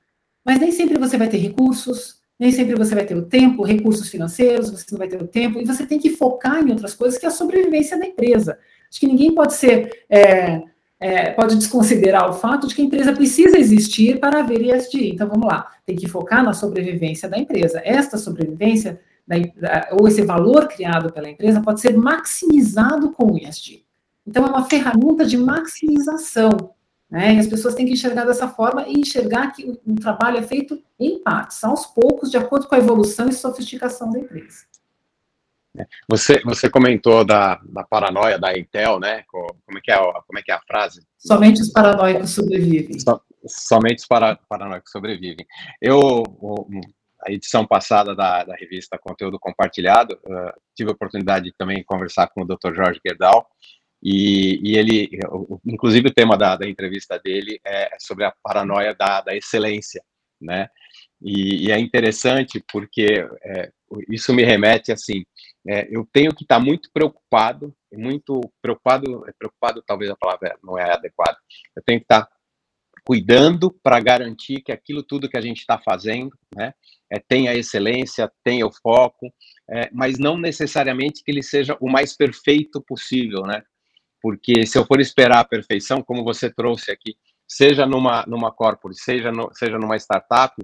[0.45, 4.09] Mas nem sempre você vai ter recursos, nem sempre você vai ter o tempo, recursos
[4.09, 7.19] financeiros, você não vai ter o tempo, e você tem que focar em outras coisas,
[7.19, 8.59] que é a sobrevivência da empresa.
[8.91, 10.63] Acho que ninguém pode ser, é,
[10.99, 15.11] é, pode desconsiderar o fato de que a empresa precisa existir para haver ESG.
[15.11, 17.83] Então, vamos lá, tem que focar na sobrevivência da empresa.
[17.85, 23.85] Esta sobrevivência da, ou esse valor criado pela empresa pode ser maximizado com o ESG.
[24.27, 26.75] Então, é uma ferramenta de maximização.
[27.09, 27.35] Né?
[27.35, 30.81] E as pessoas têm que enxergar dessa forma e enxergar que o, trabalho é feito
[30.99, 34.65] em partes, aos poucos, de acordo com a evolução e sofisticação da empresa.
[35.79, 35.87] É.
[36.09, 39.25] Você, você comentou da, da paranoia da Intel, né?
[39.29, 41.03] Como é que é, como é, que é a frase?
[41.17, 42.99] Somente os paranoicos sobrevivem.
[42.99, 45.47] So, somente os para, paranoicos sobrevivem.
[45.81, 46.25] Eu,
[47.27, 52.29] a edição passada da, da revista Conteúdo Compartilhado, uh, tive a oportunidade de também conversar
[52.29, 52.75] com o Dr.
[52.75, 53.47] Jorge Gerdau,
[54.03, 55.11] e, e ele,
[55.67, 60.03] inclusive o tema da, da, entrevista dele é sobre a paranoia da, da excelência,
[60.41, 60.69] né?
[61.21, 63.71] E, e, é interessante porque é,
[64.11, 65.23] isso me remete assim,
[65.69, 70.91] é, eu tenho que estar muito preocupado, muito preocupado, preocupado talvez a palavra não é
[70.91, 71.37] adequada,
[71.77, 72.27] eu tenho que estar
[73.05, 76.73] cuidando para garantir que aquilo tudo que a gente está fazendo, né,
[77.11, 79.33] é, tenha excelência, tenha o foco,
[79.69, 83.63] é, mas não necessariamente que ele seja o mais perfeito possível, né?
[84.23, 87.17] Porque se eu for esperar a perfeição, como você trouxe aqui,
[87.49, 90.55] seja numa numa corporate, seja seja numa startup,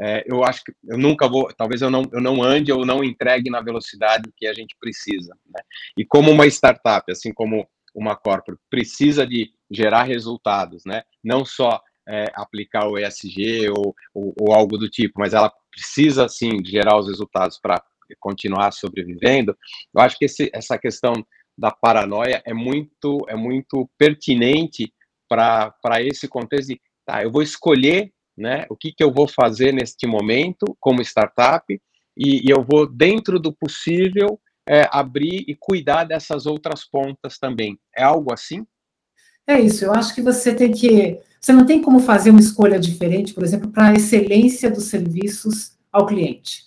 [0.00, 3.04] é, eu acho que eu nunca vou, talvez eu não eu não ande ou não
[3.04, 5.62] entregue na velocidade que a gente precisa, né?
[5.96, 11.02] E como uma startup, assim como uma corporate precisa de gerar resultados, né?
[11.22, 16.28] Não só é, aplicar o ESG ou, ou, ou, algo do tipo, mas ela precisa,
[16.28, 17.82] sim, gerar os resultados para
[18.20, 19.56] continuar sobrevivendo.
[19.94, 21.12] Eu acho que esse, essa questão
[21.56, 24.92] da paranoia é muito, é muito pertinente
[25.28, 29.72] para esse contexto de, tá, eu vou escolher né, o que, que eu vou fazer
[29.72, 31.64] neste momento como startup
[32.16, 37.78] e, e eu vou, dentro do possível, é, abrir e cuidar dessas outras pontas também.
[37.96, 38.66] É algo assim?
[39.46, 41.18] É isso, eu acho que você tem que.
[41.40, 45.76] Você não tem como fazer uma escolha diferente, por exemplo, para a excelência dos serviços
[45.90, 46.66] ao cliente.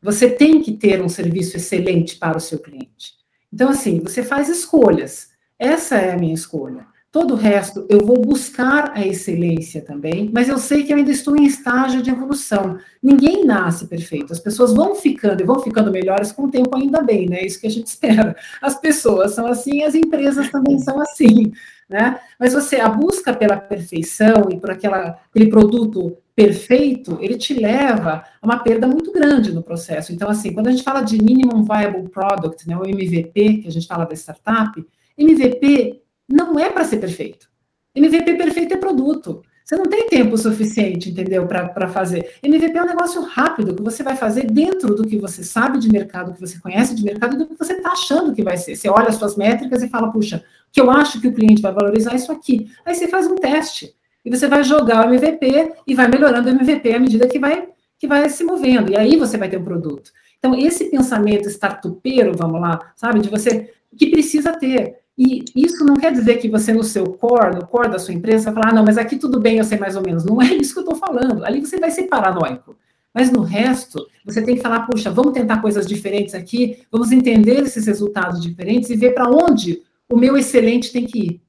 [0.00, 3.14] Você tem que ter um serviço excelente para o seu cliente.
[3.52, 5.30] Então, assim, você faz escolhas.
[5.58, 6.86] Essa é a minha escolha.
[7.16, 11.10] Todo o resto, eu vou buscar a excelência também, mas eu sei que eu ainda
[11.10, 12.78] estou em estágio de evolução.
[13.02, 14.34] Ninguém nasce perfeito.
[14.34, 17.42] As pessoas vão ficando e vão ficando melhores com o tempo, ainda bem, né?
[17.42, 18.36] Isso que a gente espera.
[18.60, 21.52] As pessoas são assim, as empresas também são assim,
[21.88, 22.20] né?
[22.38, 28.24] Mas você, a busca pela perfeição e por aquela, aquele produto perfeito, ele te leva
[28.42, 30.12] a uma perda muito grande no processo.
[30.12, 33.72] Então, assim, quando a gente fala de Minimum Viable Product, né, o MVP, que a
[33.72, 37.48] gente fala da startup, MVP não é para ser perfeito.
[37.94, 39.42] MVP perfeito é produto.
[39.64, 42.34] Você não tem tempo suficiente, entendeu, para fazer.
[42.40, 45.90] MVP é um negócio rápido que você vai fazer dentro do que você sabe de
[45.90, 48.76] mercado, que você conhece de mercado e do que você está achando que vai ser.
[48.76, 51.72] Você olha as suas métricas e fala, puxa, que eu acho que o cliente vai
[51.72, 52.70] valorizar isso aqui.
[52.84, 53.92] Aí você faz um teste
[54.24, 57.66] e você vai jogar o MVP e vai melhorando o MVP à medida que vai,
[57.98, 58.92] que vai se movendo.
[58.92, 60.12] E aí você vai ter um produto.
[60.38, 64.96] Então, esse pensamento startupeiro, vamos lá, sabe, de você, que precisa ter.
[65.18, 68.50] E isso não quer dizer que você, no seu core, no core da sua empresa,
[68.50, 70.24] vai falar, ah, não, mas aqui tudo bem, eu sei mais ou menos.
[70.24, 71.44] Não é isso que eu estou falando.
[71.44, 72.76] Ali você vai ser paranoico.
[73.14, 77.62] Mas no resto, você tem que falar, puxa, vamos tentar coisas diferentes aqui, vamos entender
[77.62, 81.40] esses resultados diferentes e ver para onde o meu excelente tem que ir.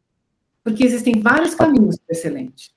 [0.64, 2.72] Porque existem vários caminhos para excelente.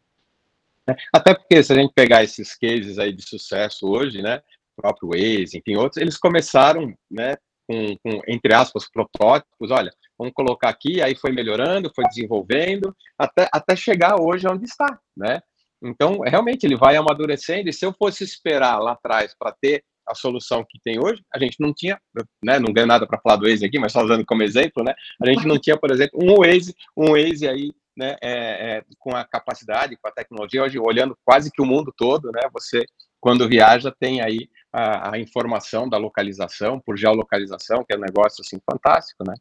[0.88, 4.40] É, até porque se a gente pegar esses cases aí de sucesso hoje, né,
[4.76, 7.36] próprio Waze, enfim, outros, eles começaram, né,
[7.70, 13.48] com, com, entre aspas, protótipos, olha, vamos colocar aqui, aí foi melhorando, foi desenvolvendo, até,
[13.52, 15.40] até chegar hoje onde está, né?
[15.80, 20.14] Então, realmente, ele vai amadurecendo, e se eu fosse esperar lá atrás para ter a
[20.16, 21.96] solução que tem hoje, a gente não tinha,
[22.44, 24.92] né, não ganho nada para falar do Waze aqui, mas só usando como exemplo, né,
[25.22, 29.14] a gente não tinha, por exemplo, um Waze, um Waze aí, né, é, é, com
[29.14, 32.84] a capacidade, com a tecnologia, hoje olhando quase que o mundo todo, né, você,
[33.20, 38.42] quando viaja, tem aí a, a informação da localização, por geolocalização, que é um negócio,
[38.44, 39.34] assim, fantástico, né.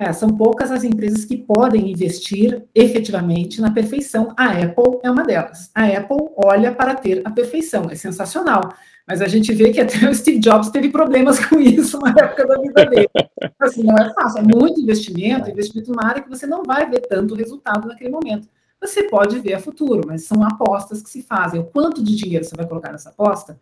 [0.00, 4.32] É, são poucas as empresas que podem investir efetivamente na perfeição.
[4.36, 5.72] A Apple é uma delas.
[5.74, 8.72] A Apple olha para ter a perfeição, é sensacional.
[9.08, 12.46] Mas a gente vê que até o Steve Jobs teve problemas com isso na época
[12.46, 13.10] da vida dele.
[13.58, 17.00] Assim, não é fácil, é muito investimento, investimento numa área que você não vai ver
[17.00, 18.48] tanto resultado naquele momento.
[18.80, 21.58] Você pode ver a futuro, mas são apostas que se fazem.
[21.58, 23.58] O quanto de dinheiro você vai colocar nessa aposta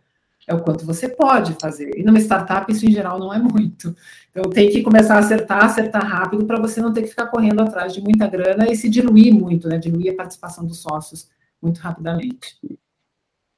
[0.47, 1.91] é o quanto você pode fazer.
[1.97, 3.93] E numa startup, isso em geral não é muito.
[4.31, 7.61] Então, tem que começar a acertar, acertar rápido, para você não ter que ficar correndo
[7.61, 9.77] atrás de muita grana e se diluir muito, né?
[9.77, 11.29] Diluir a participação dos sócios
[11.61, 12.57] muito rapidamente.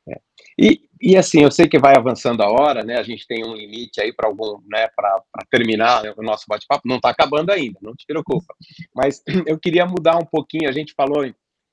[0.10, 0.20] É.
[0.58, 2.98] E, e assim, eu sei que vai avançando a hora, né?
[2.98, 4.88] A gente tem um limite aí para algum, né?
[4.96, 5.22] Para
[5.52, 6.88] terminar o nosso bate-papo.
[6.88, 8.56] Não está acabando ainda, não te preocupa.
[8.96, 10.68] Mas eu queria mudar um pouquinho.
[10.68, 11.24] A gente falou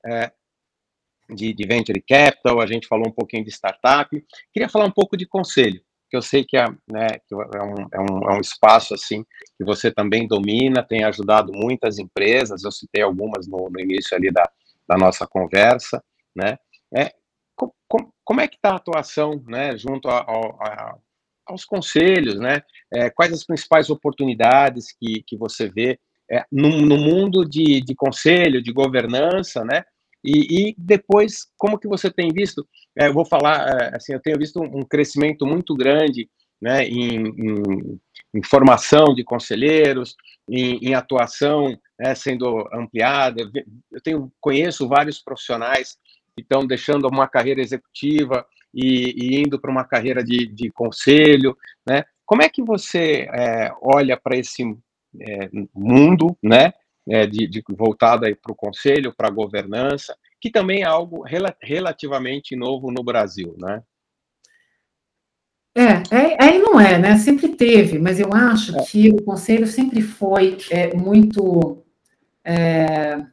[0.05, 0.31] é,
[1.29, 4.09] de, de venture capital, a gente falou um pouquinho de startup.
[4.53, 7.87] Queria falar um pouco de conselho, que eu sei que é, né, que é, um,
[7.93, 9.25] é, um, é um espaço assim
[9.57, 12.63] que você também domina, tem ajudado muitas empresas.
[12.63, 14.49] Eu citei algumas no, no início ali da,
[14.87, 16.03] da nossa conversa,
[16.35, 16.57] né?
[16.95, 17.11] É,
[17.55, 20.95] com, com, como é que está a atuação, né, junto a, a,
[21.45, 22.61] aos conselhos, né?
[22.93, 27.95] É, quais as principais oportunidades que, que você vê é, no, no, mundo de, de
[27.95, 29.83] conselho, de governança, né?
[30.29, 32.67] E, e, depois, como que você tem visto?
[32.99, 36.29] É, eu vou falar, é, assim, eu tenho visto um, crescimento muito grande
[36.61, 37.99] né, em, em,
[38.33, 40.17] em formação de conselheiros,
[40.49, 43.49] em, em atuação né, sendo ampliada.
[43.89, 45.97] Eu tenho, conheço vários profissionais
[46.35, 51.55] que estão deixando uma carreira executiva e, e indo para uma carreira de, de, conselho.
[51.87, 52.03] Né?
[52.25, 54.61] Como é que você é, olha para esse
[55.21, 56.73] é, mundo, né?
[57.09, 61.45] É, de, de voltada para o conselho, para a governança, que também é algo rel
[61.61, 63.81] relativamente novo no Brasil, né?
[65.75, 67.17] É, é, aí não é, né?
[67.17, 68.83] Sempre teve, mas eu acho é.
[68.83, 71.83] que o conselho sempre foi é, muito.
[72.43, 73.23] É,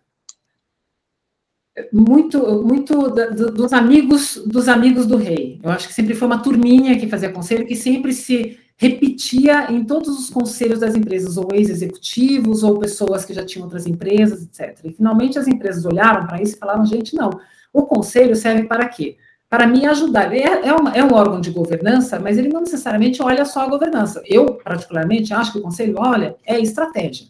[1.93, 5.59] muito, muito dos amigos dos amigos do rei.
[5.63, 9.85] Eu acho que sempre foi uma turminha que fazia conselho, que sempre se repetia em
[9.85, 14.79] todos os conselhos das empresas, ou ex-executivos, ou pessoas que já tinham outras empresas, etc.
[14.85, 17.31] E finalmente as empresas olharam para isso e falaram: gente, não,
[17.73, 19.17] o conselho serve para quê?
[19.49, 20.33] Para me ajudar.
[20.33, 23.69] É, é, uma, é um órgão de governança, mas ele não necessariamente olha só a
[23.69, 24.23] governança.
[24.27, 27.29] Eu, particularmente, acho que o conselho olha é estratégia.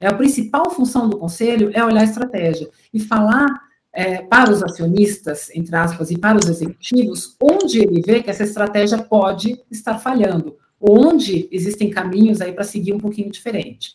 [0.00, 3.46] É a principal função do conselho é olhar a estratégia e falar
[3.92, 8.44] é, para os acionistas, entre aspas, e para os executivos, onde ele vê que essa
[8.44, 13.94] estratégia pode estar falhando, onde existem caminhos aí para seguir um pouquinho diferente.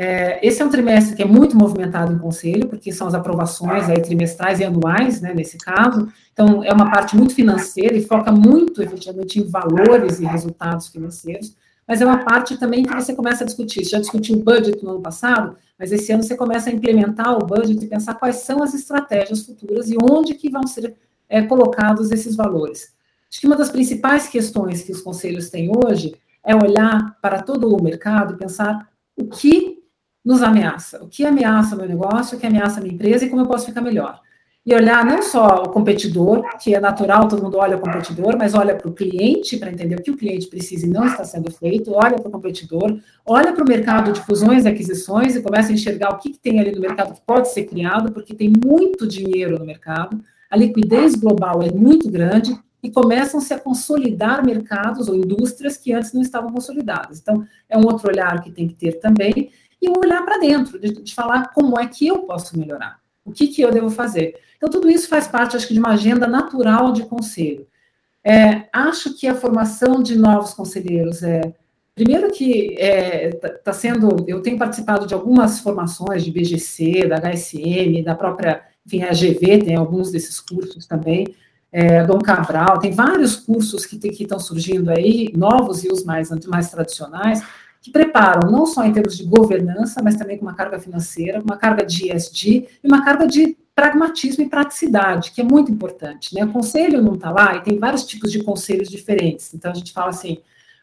[0.00, 3.88] É, esse é um trimestre que é muito movimentado em conselho, porque são as aprovações
[3.90, 6.06] aí trimestrais e anuais, né, nesse caso.
[6.32, 11.52] Então, é uma parte muito financeira e foca muito, efetivamente, em valores e resultados financeiros,
[11.84, 13.84] mas é uma parte também que você começa a discutir.
[13.84, 17.36] Você já discutiu o budget no ano passado, mas esse ano você começa a implementar
[17.36, 20.94] o budget e pensar quais são as estratégias futuras e onde que vão ser
[21.28, 22.92] é, colocados esses valores.
[23.30, 26.14] Acho que uma das principais questões que os conselhos têm hoje
[26.44, 29.78] é olhar para todo o mercado e pensar o que
[30.24, 33.46] nos ameaça, o que ameaça meu negócio, o que ameaça minha empresa e como eu
[33.46, 34.20] posso ficar melhor.
[34.64, 38.52] E olhar não só o competidor, que é natural, todo mundo olha o competidor, mas
[38.54, 41.50] olha para o cliente para entender o que o cliente precisa e não está sendo
[41.50, 45.70] feito, olha para o competidor, olha para o mercado de fusões e aquisições e começa
[45.70, 48.52] a enxergar o que, que tem ali no mercado que pode ser criado, porque tem
[48.62, 55.08] muito dinheiro no mercado, a liquidez global é muito grande e começam-se a consolidar mercados
[55.08, 57.20] ou indústrias que antes não estavam consolidadas.
[57.20, 59.50] Então, é um outro olhar que tem que ter também,
[59.80, 63.32] e um olhar para dentro, de, de, falar como é que eu posso melhorar, o
[63.32, 64.34] que, que eu devo fazer.
[64.56, 67.66] Então, tudo isso faz parte, acho que, de uma agenda natural de conselho.
[68.24, 71.54] É, acho que a formação de novos conselheiros é
[71.98, 77.08] Primeiro que está é, tá, tá sendo, eu tenho participado de algumas formações de BGC,
[77.08, 81.26] da HSM, da própria, enfim, a GV tem alguns desses cursos também,
[81.70, 86.70] é, Dom Cabral, tem vários cursos que estão surgindo aí, novos e os mais, mais
[86.70, 87.42] tradicionais,
[87.80, 91.56] que preparam não só em termos de governança, mas também com uma carga financeira, uma
[91.56, 96.34] carga de ESG e uma carga de pragmatismo e praticidade, que é muito importante.
[96.34, 96.44] Né?
[96.44, 99.54] O conselho não está lá e tem vários tipos de conselhos diferentes.
[99.54, 100.38] Então, a gente fala assim,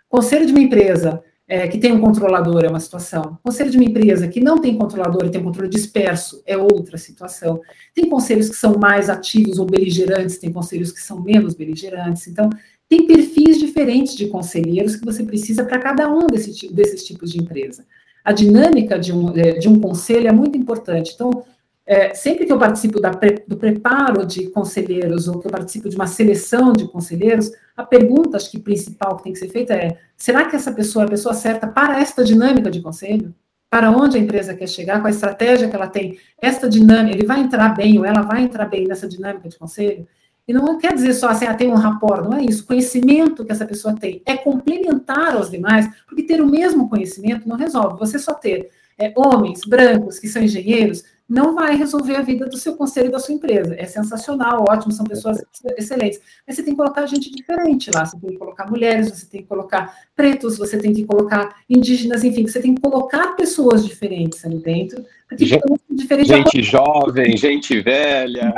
[0.08, 3.38] conselho de uma empresa é, que tem um controlador é uma situação.
[3.44, 6.98] Conselho de uma empresa que não tem controlador e tem um controle disperso é outra
[6.98, 7.62] situação.
[7.94, 12.28] Tem conselhos que são mais ativos ou beligerantes, tem conselhos que são menos beligerantes.
[12.28, 12.50] Então,
[12.90, 17.42] tem perfis diferentes de conselheiros que você precisa para cada um desse, desses tipos de
[17.42, 17.86] empresa.
[18.24, 21.12] A dinâmica de um, é, de um conselho é muito importante.
[21.14, 21.44] Então,
[21.86, 23.12] é, sempre que eu participo da,
[23.48, 28.38] do preparo de conselheiros ou que eu participo de uma seleção de conselheiros, a pergunta,
[28.38, 31.12] acho que principal que tem que ser feita é: será que essa pessoa é a
[31.12, 33.36] pessoa certa para esta dinâmica de conselho?
[33.70, 36.18] Para onde a empresa quer chegar, qual a estratégia que ela tem?
[36.42, 40.08] Esta dinâmica, ele vai entrar bem ou ela vai entrar bem nessa dinâmica de conselho?
[40.48, 42.64] E não quer dizer só assim, ah, tem um rapport, não é isso.
[42.64, 47.50] O conhecimento que essa pessoa tem é complementar aos demais, porque ter o mesmo conhecimento
[47.50, 48.00] não resolve.
[48.00, 52.58] Você só ter é, homens brancos que são engenheiros não vai resolver a vida do
[52.58, 53.76] seu conselho e da sua empresa.
[53.78, 55.44] É sensacional, ótimo, são pessoas
[55.76, 56.22] excelentes.
[56.46, 58.06] Mas você tem que colocar gente diferente lá.
[58.06, 62.24] Você tem que colocar mulheres, você tem que colocar pretos, você tem que colocar indígenas,
[62.24, 65.04] enfim, você tem que colocar pessoas diferentes ali dentro.
[65.38, 68.54] Gente, diferente gente jovem, gente velha.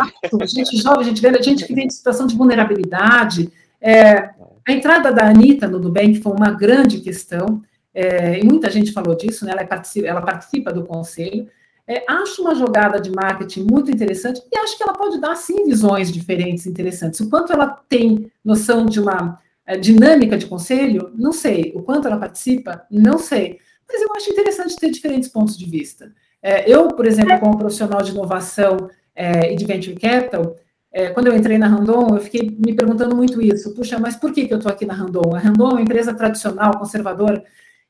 [0.45, 3.49] gente jovem, gente velha, gente que vem de situação de vulnerabilidade.
[3.79, 4.31] É,
[4.67, 7.61] a entrada da Anitta no Nubank foi uma grande questão.
[7.93, 9.53] É, e muita gente falou disso, né?
[9.53, 11.47] ela, participa, ela participa do conselho,
[11.87, 15.65] é, acho uma jogada de marketing muito interessante e acho que ela pode dar, sim,
[15.65, 17.21] visões diferentes interessantes.
[17.21, 21.71] O quanto ela tem noção de uma é, dinâmica de conselho, não sei.
[21.75, 23.59] O quanto ela participa, não sei.
[23.87, 26.11] Mas eu acho interessante ter diferentes pontos de vista.
[26.41, 30.57] É, eu, por exemplo, como profissional de inovação é, e de venture capital,
[30.91, 33.73] é, quando eu entrei na Randon, eu fiquei me perguntando muito isso.
[33.73, 35.35] Puxa, mas por que, que eu estou aqui na Randon?
[35.35, 37.43] A Randon é uma empresa tradicional, conservadora.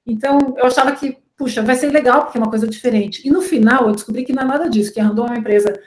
[0.06, 3.26] Então, eu achava que puxa, vai ser legal porque é uma coisa diferente.
[3.26, 5.38] E no final eu descobri que não é nada disso, que a Randon é uma
[5.38, 5.80] empresa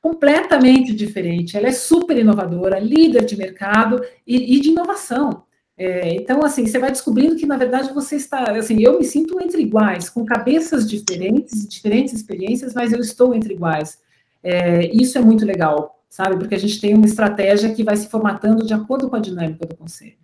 [0.00, 5.44] completamente diferente, ela é super inovadora, líder de mercado e, e de inovação.
[5.76, 9.38] É, então, assim, você vai descobrindo que, na verdade, você está, assim, eu me sinto
[9.42, 14.00] entre iguais, com cabeças diferentes, diferentes experiências, mas eu estou entre iguais.
[14.42, 16.38] É, isso é muito legal, sabe?
[16.38, 19.66] Porque a gente tem uma estratégia que vai se formatando de acordo com a dinâmica
[19.66, 20.16] do conselho.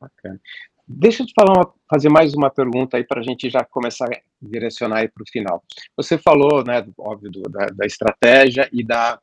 [0.00, 0.40] Bacana.
[0.86, 4.06] Deixa eu te falar uma, fazer mais uma pergunta aí para a gente já começar
[4.06, 5.62] a direcionar para o final.
[5.94, 9.20] Você falou, né, óbvio, do, da, da, estratégia e da,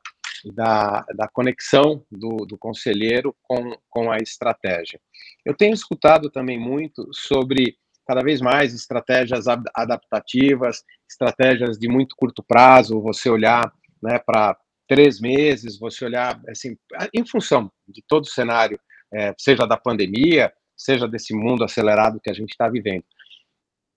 [0.53, 5.01] da, da conexão do, do conselheiro com, com a estratégia.
[5.43, 7.75] Eu tenho escutado também muito sobre
[8.07, 14.55] cada vez mais estratégias adaptativas, estratégias de muito curto prazo, você olhar né, para
[14.87, 16.77] três meses, você olhar assim,
[17.15, 18.79] em função de todo o cenário,
[19.11, 23.03] é, seja da pandemia, seja desse mundo acelerado que a gente está vivendo.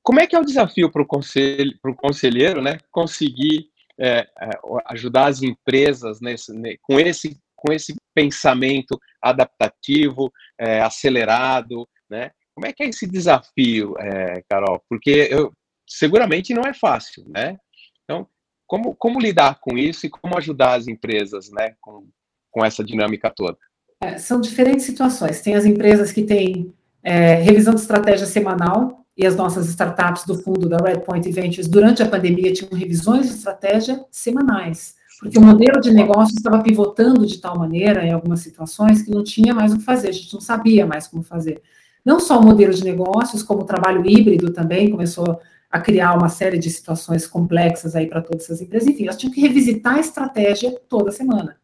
[0.03, 3.71] Como é que é o desafio para o conselho, conselheiro, né, conseguir
[4.01, 4.51] é, é,
[4.87, 6.53] ajudar as empresas nesse,
[6.83, 12.33] com esse com esse pensamento adaptativo, é, acelerado, né?
[12.57, 14.83] Como é que é esse desafio, é, Carol?
[14.89, 15.53] Porque eu,
[15.89, 17.57] seguramente não é fácil, né?
[18.03, 18.29] Então,
[18.67, 22.09] como, como lidar com isso e como ajudar as empresas, né, com,
[22.51, 23.57] com essa dinâmica toda?
[24.03, 25.41] É, são diferentes situações.
[25.41, 30.43] Tem as empresas que têm é, revisão de estratégia semanal, e as nossas startups do
[30.43, 35.81] fundo da Redpoint Ventures, durante a pandemia, tinham revisões de estratégia semanais, porque o modelo
[35.81, 39.79] de negócio estava pivotando de tal maneira, em algumas situações, que não tinha mais o
[39.79, 41.61] que fazer, a gente não sabia mais como fazer.
[42.05, 45.39] Não só o modelo de negócios, como o trabalho híbrido também começou
[45.71, 48.89] a criar uma série de situações complexas aí para todas essas empresas.
[48.89, 51.57] Enfim, elas tinham que revisitar a estratégia toda semana.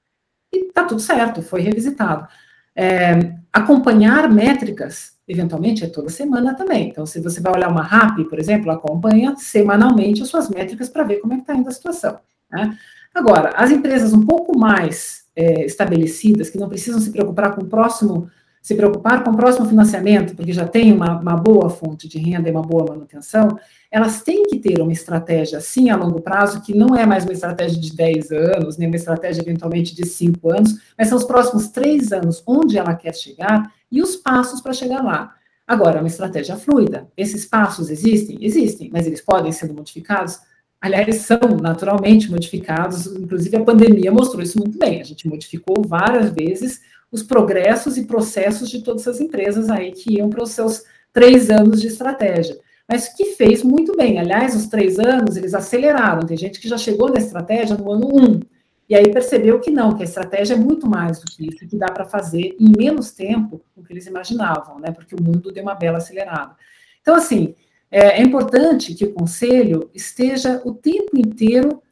[0.53, 2.27] E está tudo certo, foi revisitado.
[2.75, 6.89] É, acompanhar métricas, eventualmente, é toda semana também.
[6.89, 11.05] Então, se você vai olhar uma RAP, por exemplo, acompanha semanalmente as suas métricas para
[11.05, 12.19] ver como é que está indo a situação.
[12.51, 12.77] Né?
[13.15, 17.67] Agora, as empresas um pouco mais é, estabelecidas, que não precisam se preocupar com o
[17.67, 18.31] próximo
[18.61, 22.49] se preocupar com o próximo financiamento, porque já tem uma, uma, boa fonte de renda
[22.49, 23.59] e uma boa manutenção,
[23.91, 27.33] elas têm que ter uma estratégia, sim, a longo prazo, que não é mais uma
[27.33, 31.69] estratégia de 10 anos, nem uma estratégia eventualmente de 5 anos, mas são os próximos
[31.69, 35.35] 3 anos onde ela quer chegar e os passos para chegar lá.
[35.67, 37.09] Agora, é uma estratégia fluida.
[37.17, 38.39] Esses passos existem?
[38.41, 40.39] Existem, mas eles podem ser modificados?
[40.81, 45.01] Aliás, são naturalmente modificados, inclusive a pandemia mostrou isso muito bem.
[45.01, 46.81] A gente modificou várias vezes
[47.11, 51.51] os progressos e processos de todas as empresas aí que iam para os seus três
[51.51, 52.59] anos de estratégia.
[52.89, 54.19] Mas que fez muito bem.
[54.19, 56.27] Aliás, os três anos eles aceleraram.
[56.27, 58.41] Tem gente que já chegou na estratégia no ano um.
[58.89, 61.77] E aí percebeu que não, que a estratégia é muito mais do que isso, que
[61.77, 64.91] dá para fazer em menos tempo do que eles imaginavam, né?
[64.91, 66.57] Porque o mundo deu uma bela acelerada.
[67.03, 67.55] Então, assim,
[67.91, 71.83] é, é importante que o conselho esteja o tempo inteiro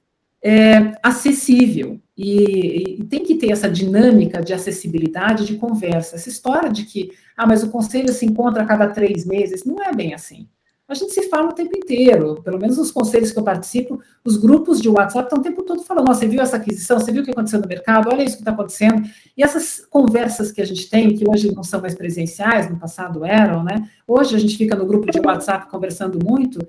[0.42, 6.16] é, acessível e, e, tem que ter essa dinâmica de acessibilidade de conversa.
[6.16, 9.82] Essa história de que, ah, mas o conselho se encontra a cada três meses, não
[9.82, 10.48] é bem assim
[10.88, 14.36] a gente se fala o tempo inteiro, pelo menos nos conselhos que eu participo, os
[14.36, 17.24] grupos de WhatsApp estão o tempo todo falando, você viu essa aquisição, você viu o
[17.24, 19.02] que aconteceu no mercado, olha isso que está acontecendo,
[19.36, 23.24] e essas conversas que a gente tem, que hoje não são mais presenciais, no passado
[23.24, 26.64] eram, né, hoje a gente fica no grupo de WhatsApp conversando muito,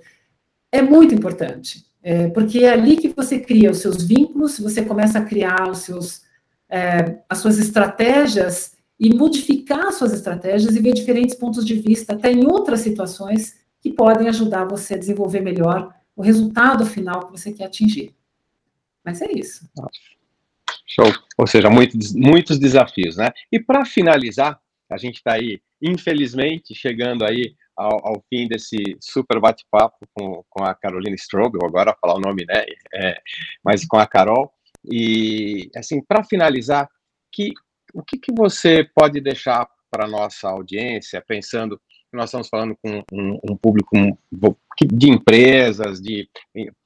[0.72, 5.20] é muito importante, é, porque é ali que você cria os seus vínculos, você começa
[5.20, 6.24] a criar os seus,
[6.68, 12.32] é, as suas estratégias, e modificar suas estratégias e ver diferentes pontos de vista, até
[12.32, 17.54] em outras situações que podem ajudar você a desenvolver melhor o resultado final que você
[17.54, 18.14] quer atingir.
[19.04, 19.70] Mas é isso.
[20.86, 21.06] Show.
[21.38, 23.32] Ou seja, muitos, muitos desafios, né?
[23.52, 24.60] E para finalizar,
[24.90, 30.64] a gente está aí, infelizmente, chegando aí ao, ao fim desse super bate-papo com, com
[30.64, 32.66] a Carolina Strobel, agora falar o nome, né?
[32.94, 33.22] É,
[33.64, 34.52] mas com a Carol.
[34.84, 36.90] E, assim, para finalizar,
[37.32, 37.54] que,
[37.94, 41.80] o que, que você pode deixar para nossa audiência, pensando
[42.18, 43.96] nós estamos falando com um, um, público
[44.92, 46.30] de empresas, de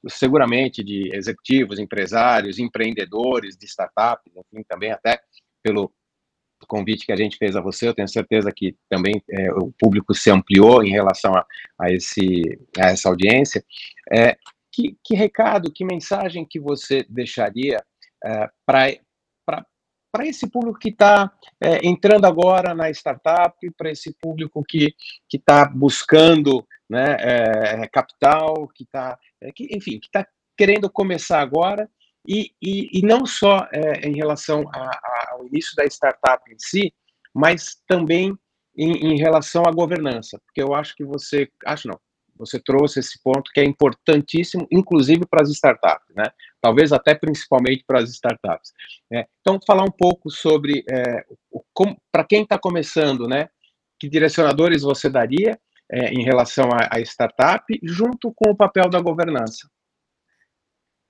[0.08, 5.20] seguramente de executivos, empresários, empreendedores de startups, enfim, também até
[5.62, 5.92] pelo
[6.68, 10.14] convite que a gente fez a você, eu tenho certeza que também é, o público
[10.14, 11.44] se ampliou em relação a,
[11.80, 12.42] a, esse,
[12.78, 13.64] a essa audiência.
[14.12, 14.36] É,
[14.70, 17.82] que, que recado, que mensagem que você deixaria
[18.24, 18.96] é, para
[20.12, 24.94] para esse público que está é, entrando agora na startup, para esse público que
[25.32, 31.88] está buscando né, é, capital, que está, é, que, enfim, que está querendo começar agora,
[32.28, 36.58] e, e, e não só é, em relação a, a, ao início da startup em
[36.58, 36.94] si,
[37.34, 38.36] mas também
[38.76, 41.98] em, em relação à governança, porque eu acho que você, acho não,
[42.44, 46.24] você trouxe esse ponto que é importantíssimo, inclusive para as startups, né?
[46.60, 48.72] Talvez até principalmente para as startups.
[49.10, 49.24] Né?
[49.40, 51.24] Então, falar um pouco sobre é,
[52.10, 53.48] para quem está começando, né?
[53.98, 55.58] Que direcionadores você daria
[55.90, 59.68] é, em relação à startup, junto com o papel da governança?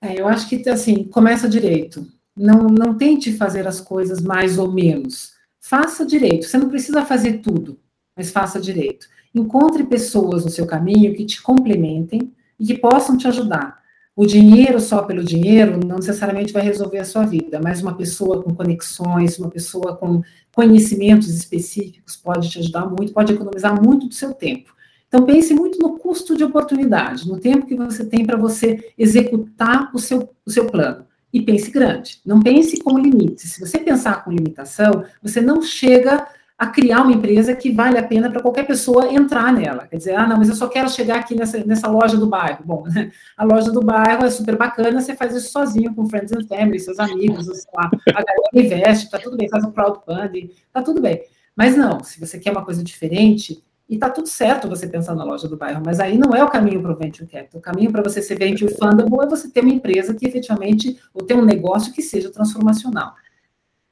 [0.02, 2.06] É, eu acho que assim começa direito.
[2.36, 5.32] Não, não tente fazer as coisas mais ou menos.
[5.60, 6.46] Faça direito.
[6.46, 7.80] Você não precisa fazer tudo,
[8.16, 9.06] mas faça direito.
[9.34, 13.82] Encontre pessoas no seu caminho que te complementem e que possam te ajudar.
[14.14, 18.42] O dinheiro só pelo dinheiro não necessariamente vai resolver a sua vida, mas uma pessoa
[18.42, 20.22] com conexões, uma pessoa com
[20.54, 24.74] conhecimentos específicos pode te ajudar muito, pode economizar muito do seu tempo.
[25.08, 29.90] Então pense muito no custo de oportunidade, no tempo que você tem para você executar
[29.94, 31.06] o seu, o seu plano.
[31.32, 33.48] E pense grande, não pense com limite.
[33.48, 36.26] Se você pensar com limitação, você não chega
[36.62, 39.84] a criar uma empresa que vale a pena para qualquer pessoa entrar nela.
[39.88, 42.62] Quer dizer, ah, não, mas eu só quero chegar aqui nessa, nessa loja do bairro.
[42.64, 43.10] Bom, né?
[43.36, 46.78] a loja do bairro é super bacana, você faz isso sozinho, com friends and family,
[46.78, 51.02] seus amigos, sei lá, a galera investe, tá tudo bem, faz um crowdfunding, tá tudo
[51.02, 51.22] bem.
[51.56, 55.24] Mas não, se você quer uma coisa diferente, e tá tudo certo você pensar na
[55.24, 57.58] loja do bairro, mas aí não é o caminho para o venture capital.
[57.58, 61.24] O caminho para você ser venture fundable é você ter uma empresa que efetivamente, ou
[61.24, 63.14] ter um negócio que seja transformacional.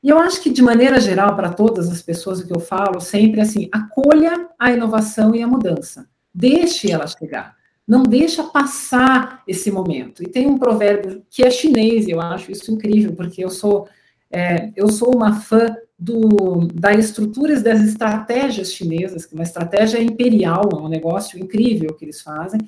[0.02, 3.40] E eu acho que, de maneira geral, para todas as pessoas, que eu falo sempre
[3.40, 6.08] é assim: acolha a inovação e a mudança.
[6.34, 7.56] Deixe ela chegar.
[7.86, 10.22] Não deixa passar esse momento.
[10.22, 13.88] E tem um provérbio que é chinês, eu acho isso incrível, porque eu sou,
[14.30, 20.68] é, eu sou uma fã do, das estruturas das estratégias chinesas, que uma estratégia imperial,
[20.72, 22.60] é um negócio incrível que eles fazem.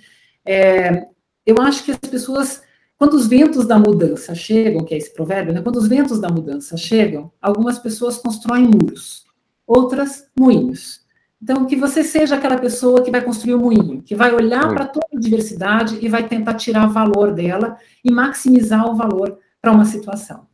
[0.44, 1.06] É,
[1.46, 2.62] eu acho que as pessoas
[3.02, 5.60] quando os ventos da mudança chegam, que é esse provérbio, né?
[5.60, 9.24] quando os ventos da mudança chegam, algumas pessoas constroem muros,
[9.66, 11.04] outras moinhos.
[11.42, 14.68] Então, que você seja aquela pessoa que vai construir o um moinho, que vai olhar
[14.68, 19.72] para toda a diversidade e vai tentar tirar valor dela e maximizar o valor para
[19.72, 20.46] uma situação.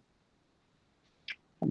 [1.61, 1.67] Tá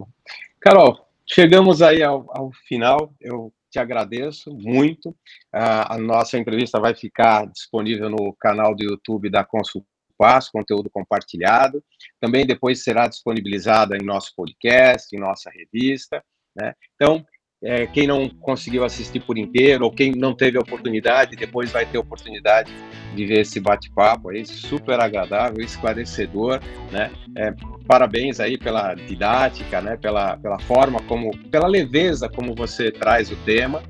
[0.59, 3.15] Carol, chegamos aí ao, ao final.
[3.19, 5.15] Eu te agradeço muito.
[5.51, 11.83] a nossa entrevista vai ficar disponível no canal do YouTube da Consultoria Passo, conteúdo compartilhado.
[12.19, 16.23] Também depois será disponibilizada em nosso podcast, em nossa revista.
[16.55, 16.73] Né?
[16.95, 17.25] Então,
[17.63, 21.85] é, quem não conseguiu assistir por inteiro, ou quem não teve a oportunidade, depois vai
[21.85, 22.71] ter a oportunidade
[23.15, 26.59] de ver esse bate-papo aí, super agradável, esclarecedor,
[26.91, 27.11] né?
[27.35, 27.53] É,
[27.87, 29.97] parabéns aí pela didática, né?
[29.97, 33.81] Pela, pela forma como, pela leveza como você traz o tema.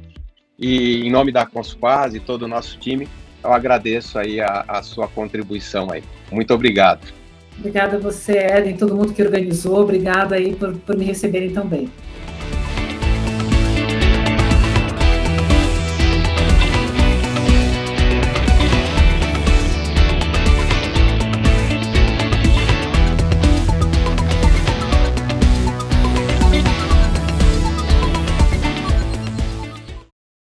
[0.57, 3.07] E em nome da Conspaz e todo o nosso time,
[3.47, 6.03] eu agradeço aí a, a sua contribuição aí.
[6.31, 7.13] Muito obrigado.
[7.57, 9.79] Obrigada a você, Eden, todo mundo que organizou.
[9.79, 11.89] Obrigada aí por, por me receberem também.